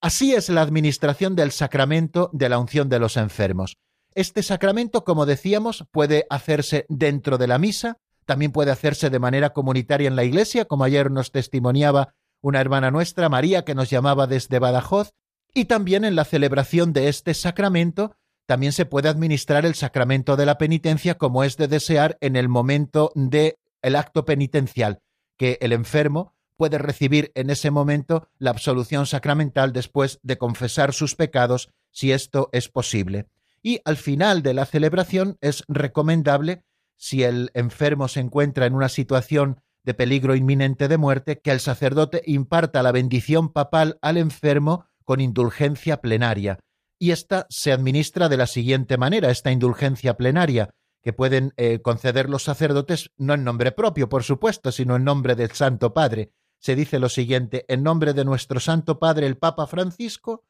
[0.00, 3.76] Así es la administración del sacramento de la unción de los enfermos.
[4.14, 9.50] Este sacramento, como decíamos, puede hacerse dentro de la misa, también puede hacerse de manera
[9.50, 14.26] comunitaria en la iglesia, como ayer nos testimoniaba una hermana nuestra, María, que nos llamaba
[14.26, 15.12] desde Badajoz,
[15.52, 18.14] y también en la celebración de este sacramento
[18.50, 22.48] también se puede administrar el sacramento de la penitencia como es de desear en el
[22.48, 25.02] momento del el acto penitencial,
[25.36, 31.14] que el enfermo puede recibir en ese momento la absolución sacramental después de confesar sus
[31.14, 33.28] pecados, si esto es posible.
[33.62, 36.64] Y al final de la celebración es recomendable,
[36.96, 41.60] si el enfermo se encuentra en una situación de peligro inminente de muerte, que el
[41.60, 46.58] sacerdote imparta la bendición papal al enfermo con indulgencia plenaria.
[47.02, 50.70] Y esta se administra de la siguiente manera, esta indulgencia plenaria,
[51.02, 55.34] que pueden eh, conceder los sacerdotes no en nombre propio, por supuesto, sino en nombre
[55.34, 59.66] del Santo Padre, se dice lo siguiente, en nombre de nuestro Santo Padre el Papa
[59.66, 60.44] Francisco,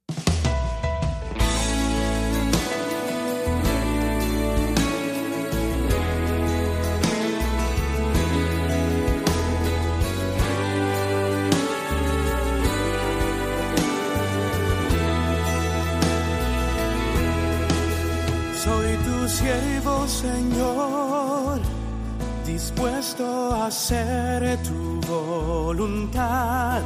[23.22, 26.82] Hacer tu voluntad.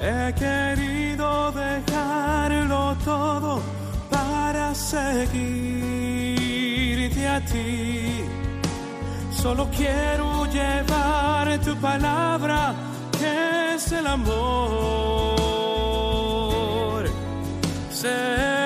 [0.00, 3.60] He querido dejarlo todo
[4.10, 5.28] para seguirte
[7.28, 8.24] a ti.
[9.30, 12.74] Solo quiero llevar tu palabra,
[13.18, 14.30] que es el amor.
[17.90, 18.59] Ser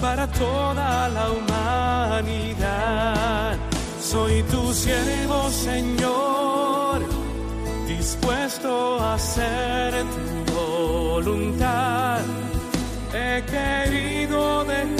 [0.00, 2.90] para toda la humanidad.
[4.00, 7.02] Soy tu siervo, Señor,
[7.86, 9.92] dispuesto a hacer
[10.46, 12.20] tu voluntad.
[13.12, 14.99] He querido dejarlo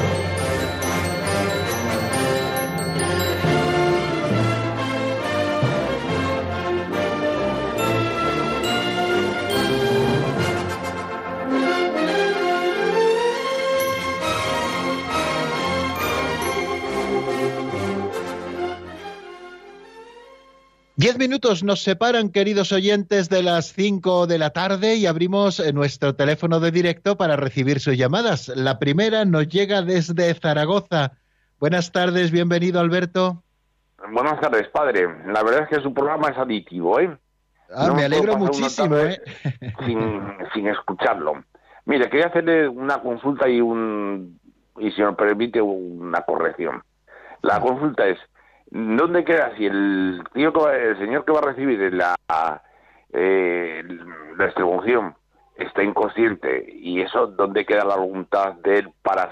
[20.97, 25.71] Diez minutos nos separan, queridos oyentes, de las cinco de la tarde y abrimos eh,
[25.71, 28.49] nuestro teléfono de directo para recibir sus llamadas.
[28.49, 31.13] La primera nos llega desde Zaragoza.
[31.59, 33.41] Buenas tardes, bienvenido Alberto.
[34.11, 35.07] Buenas tardes, padre.
[35.27, 37.17] La verdad es que su programa es aditivo, ¿eh?
[37.73, 39.21] Ah, me alegro muchísimo, ¿eh?
[39.85, 40.21] Sin,
[40.53, 41.45] sin escucharlo.
[41.85, 44.39] Mire, quería hacerle una consulta y un,
[44.77, 46.83] y si me permite, una corrección.
[47.41, 48.19] La consulta es,
[48.71, 52.15] ¿Dónde queda si el tío el señor que va a recibir la
[53.11, 53.83] eh,
[54.37, 55.13] la distribución
[55.55, 59.29] está inconsciente y eso dónde queda la voluntad de él para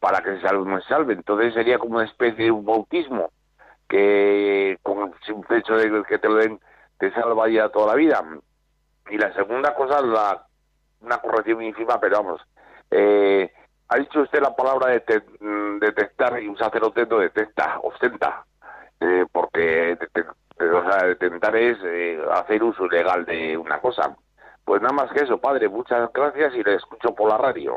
[0.00, 1.14] para que se salve no se salve?
[1.14, 3.30] Entonces sería como una especie de un bautismo
[3.88, 6.58] que con el hecho de que te lo den
[6.98, 8.20] te salva ya toda la vida.
[9.10, 10.46] Y la segunda cosa, la,
[11.02, 12.40] una corrección ínfima, pero vamos,
[12.90, 13.52] eh,
[13.92, 18.44] ha dicho usted la palabra de mm, detectar y un sacerdote no detecta, ostenta,
[19.00, 19.98] eh, porque
[20.58, 24.16] o detentar es eh, hacer uso legal de una cosa.
[24.64, 27.76] Pues nada más que eso, padre, muchas gracias y le escucho por la radio.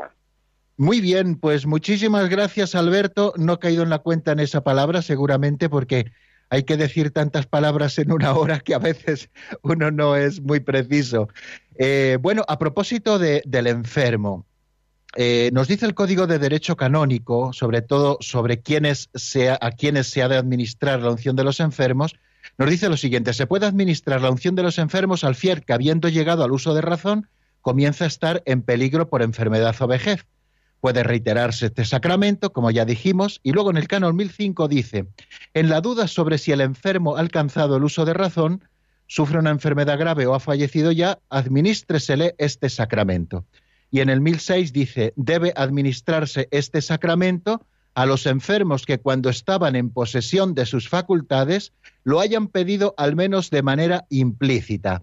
[0.78, 3.34] Muy bien, pues muchísimas gracias Alberto.
[3.36, 6.12] No he caído en la cuenta en esa palabra seguramente porque
[6.48, 9.28] hay que decir tantas palabras en una hora que a veces
[9.62, 11.28] uno no es muy preciso.
[11.78, 14.46] Eh, bueno, a propósito del enfermo,
[15.18, 19.08] eh, nos dice el Código de Derecho Canónico, sobre todo sobre quiénes
[19.60, 22.16] a quiénes se ha de administrar la unción de los enfermos,
[22.58, 25.72] nos dice lo siguiente, se puede administrar la unción de los enfermos al fiel que
[25.72, 27.28] habiendo llegado al uso de razón,
[27.62, 30.26] comienza a estar en peligro por enfermedad o vejez.
[30.80, 35.06] Puede reiterarse este sacramento, como ya dijimos, y luego en el canon 1005 dice,
[35.54, 38.62] en la duda sobre si el enfermo ha alcanzado el uso de razón,
[39.06, 43.46] sufre una enfermedad grave o ha fallecido ya, administresele este sacramento
[43.90, 47.62] y en el 1006 dice, debe administrarse este sacramento
[47.94, 51.72] a los enfermos que cuando estaban en posesión de sus facultades
[52.04, 55.02] lo hayan pedido al menos de manera implícita.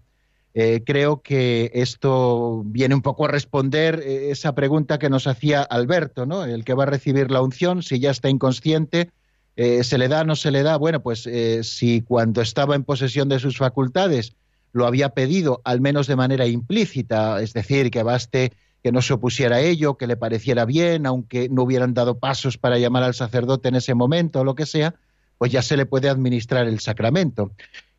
[0.54, 5.64] Eh, creo que esto viene un poco a responder eh, esa pregunta que nos hacía
[5.64, 6.46] Alberto, ¿no?
[6.46, 9.10] El que va a recibir la unción, si ya está inconsciente,
[9.56, 10.78] eh, ¿se le da o no se le da?
[10.78, 11.28] Bueno, pues
[11.64, 14.36] si cuando estaba en posesión de sus facultades
[14.72, 18.54] lo había pedido al menos de manera implícita, es decir, que baste
[18.84, 22.58] que no se opusiera a ello, que le pareciera bien, aunque no hubieran dado pasos
[22.58, 24.94] para llamar al sacerdote en ese momento o lo que sea,
[25.38, 27.52] pues ya se le puede administrar el sacramento.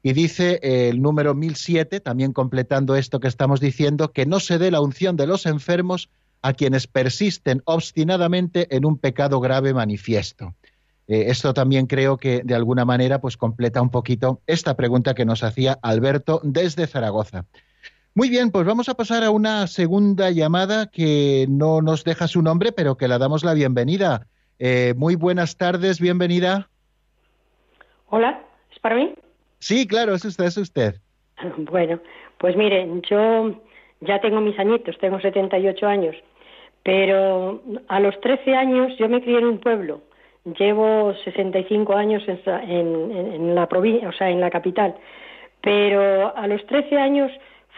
[0.03, 4.59] Y dice eh, el número 1007, también completando esto que estamos diciendo, que no se
[4.59, 6.11] dé la unción de los enfermos
[6.43, 10.55] a quienes persisten obstinadamente en un pecado grave manifiesto.
[11.09, 15.25] Eh, esto también creo que de alguna manera pues completa un poquito esta pregunta que
[15.25, 17.47] nos hacía Alberto desde Zaragoza.
[18.17, 22.43] Muy bien, pues vamos a pasar a una segunda llamada que no nos deja su
[22.43, 24.29] nombre, pero que la damos la bienvenida.
[24.61, 26.69] Eh, muy buenas tardes, bienvenida.
[28.11, 28.41] Hola,
[28.71, 29.15] ¿es para mí?
[29.59, 30.95] Sí, claro, es usted, es usted.
[31.59, 31.99] Bueno,
[32.39, 33.61] pues mire, yo
[34.01, 36.15] ya tengo mis añitos, tengo 78 años,
[36.85, 40.03] pero a los 13 años yo me crié en un pueblo.
[40.57, 44.95] Llevo 65 años en, en, en la provincia, o sea, en la capital.
[45.63, 47.33] Pero a los 13 años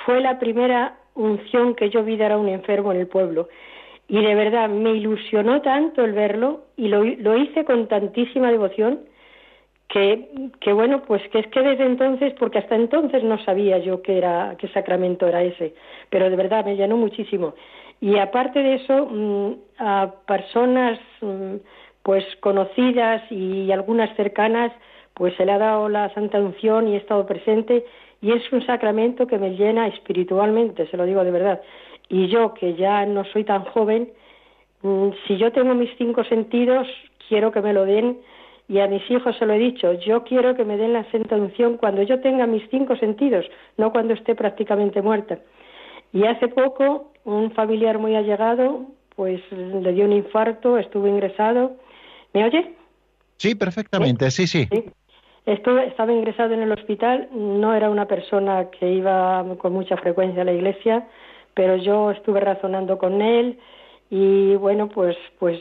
[0.05, 3.49] fue la primera unción que yo vi dar a un enfermo en el pueblo.
[4.09, 9.01] Y de verdad me ilusionó tanto el verlo y lo, lo hice con tantísima devoción
[9.89, 14.03] que, que, bueno, pues que es que desde entonces, porque hasta entonces no sabía yo
[14.03, 15.75] qué era, qué sacramento era ese,
[16.11, 17.55] pero de verdad me llenó muchísimo.
[18.01, 21.57] Y aparte de eso, mm, a personas mm,
[22.03, 24.73] pues conocidas y algunas cercanas,
[25.15, 27.85] pues se le ha dado la Santa Unción y he estado presente
[28.21, 31.61] y es un sacramento que me llena espiritualmente, se lo digo de verdad.
[32.09, 34.11] Y yo, que ya no soy tan joven,
[34.83, 36.87] mm, si yo tengo mis cinco sentidos,
[37.29, 38.19] quiero que me lo den
[38.69, 41.37] y a mis hijos se lo he dicho, yo quiero que me den la santa
[41.37, 43.47] unción cuando yo tenga mis cinco sentidos,
[43.77, 45.39] no cuando esté prácticamente muerta.
[46.13, 51.77] Y hace poco un familiar muy allegado, pues le dio un infarto, estuvo ingresado.
[52.33, 52.75] ¿Me oye?
[53.37, 54.47] Sí, perfectamente, ¿Sí?
[54.47, 54.69] sí.
[54.71, 54.85] ¿Sí?
[55.47, 60.45] Estaba ingresado en el hospital, no era una persona que iba con mucha frecuencia a
[60.45, 61.07] la iglesia,
[61.55, 63.59] pero yo estuve razonando con él
[64.11, 65.59] y bueno, pues, pues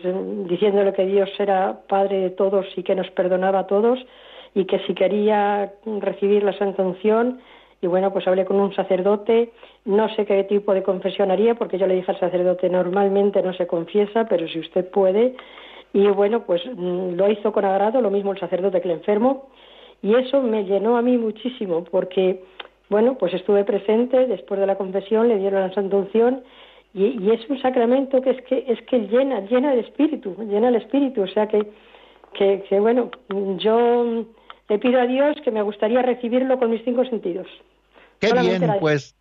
[0.48, 4.06] diciéndole que Dios era Padre de todos y que nos perdonaba a todos
[4.54, 7.40] y que si quería recibir la Santa Unción,
[7.82, 9.52] y bueno, pues hablé con un sacerdote,
[9.84, 13.54] no sé qué tipo de confesión haría, porque yo le dije al sacerdote, normalmente no
[13.54, 15.36] se confiesa, pero si usted puede,
[15.94, 19.50] y bueno, pues mm, lo hizo con agrado, lo mismo el sacerdote que el enfermo,
[20.06, 22.44] y eso me llenó a mí muchísimo porque,
[22.90, 26.44] bueno, pues estuve presente después de la confesión, le dieron la Santa Unción
[26.94, 30.76] y, es un sacramento que es que es que llena, llena el espíritu, llena el
[30.76, 31.72] espíritu, o sea que,
[32.34, 33.10] que, bueno,
[33.58, 34.26] yo
[34.70, 37.48] le pido a Dios que me gustaría recibirlo con mis cinco sentidos.
[38.20, 39.16] Qué bien, pues,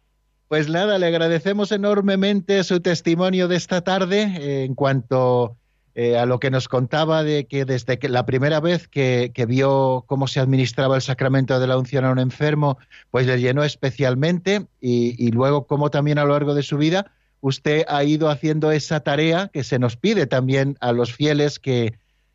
[0.49, 4.65] pues nada, le agradecemos enormemente su testimonio de esta tarde.
[4.65, 5.57] En cuanto
[5.95, 10.05] eh, a lo que nos contaba de que desde que la primera vez que, vio
[10.07, 12.79] cómo se administraba el sacramento de la unción a un enfermo,
[13.11, 17.13] pues le llenó especialmente y, y luego cómo también a lo largo de su vida
[17.41, 21.95] usted ha ido haciendo esa tarea que se nos pide también a los fieles que,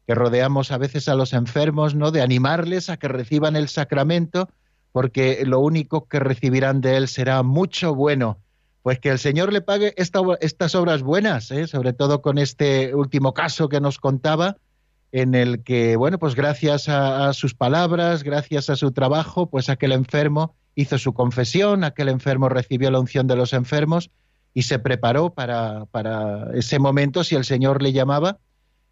[0.10, 2.10] que rodeamos a veces a los enfermos, ¿no?
[2.10, 4.50] De animarles a que reciban el sacramento,
[4.92, 8.40] porque lo único que recibirán de él será mucho bueno.
[8.90, 11.68] Pues que el Señor le pague estas obras buenas, ¿eh?
[11.68, 14.58] sobre todo con este último caso que nos contaba,
[15.12, 19.92] en el que, bueno, pues gracias a, sus palabras, gracias a su trabajo, pues aquel
[19.92, 24.10] enfermo hizo su confesión, aquel enfermo recibió la unción de los enfermos
[24.56, 28.40] y se preparó para, para ese momento, si el Señor le llamaba,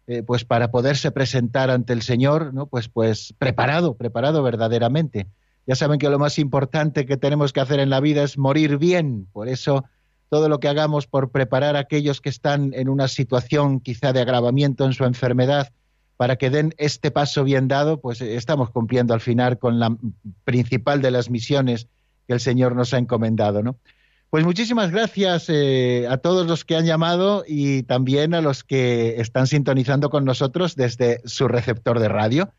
[0.06, 2.66] eh, pues para poderse presentar ante el Señor, ¿no?
[2.66, 5.26] Pues, pues preparado, preparado verdaderamente.
[5.68, 8.78] Ya saben que lo más importante que tenemos que hacer en la vida es morir
[8.78, 9.28] bien.
[9.34, 9.84] Por eso
[10.30, 14.22] todo lo que hagamos por preparar a aquellos que están en una situación quizá de
[14.22, 15.70] agravamiento en su enfermedad
[16.16, 19.94] para que den este paso bien dado, pues estamos cumpliendo al final con la
[20.44, 21.86] principal de las misiones
[22.26, 23.76] que el Señor nos ha encomendado, ¿no?
[24.30, 29.20] Pues muchísimas gracias eh, a todos los que han llamado y también a los que
[29.20, 32.52] están sintonizando con nosotros desde su receptor de radio.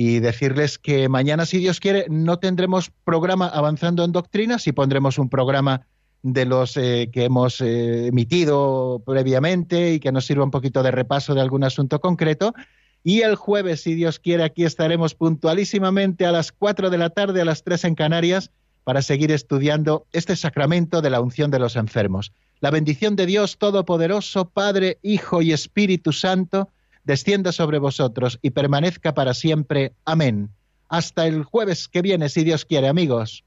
[0.00, 5.18] Y decirles que mañana, si Dios quiere, no tendremos programa avanzando en doctrina, si pondremos
[5.18, 5.88] un programa
[6.22, 10.92] de los eh, que hemos eh, emitido previamente y que nos sirva un poquito de
[10.92, 12.54] repaso de algún asunto concreto.
[13.02, 17.40] Y el jueves, si Dios quiere, aquí estaremos puntualísimamente a las 4 de la tarde,
[17.40, 18.52] a las 3 en Canarias
[18.84, 22.30] para seguir estudiando este sacramento de la unción de los enfermos.
[22.60, 26.68] La bendición de Dios Todopoderoso, Padre, Hijo y Espíritu Santo,
[27.08, 29.94] descienda sobre vosotros y permanezca para siempre.
[30.04, 30.50] Amén.
[30.90, 33.44] Hasta el jueves que viene, si Dios quiere, amigos.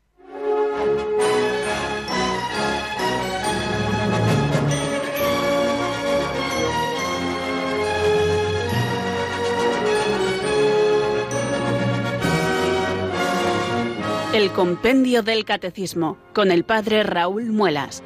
[14.33, 18.01] El Compendio del Catecismo con el Padre Raúl Muelas.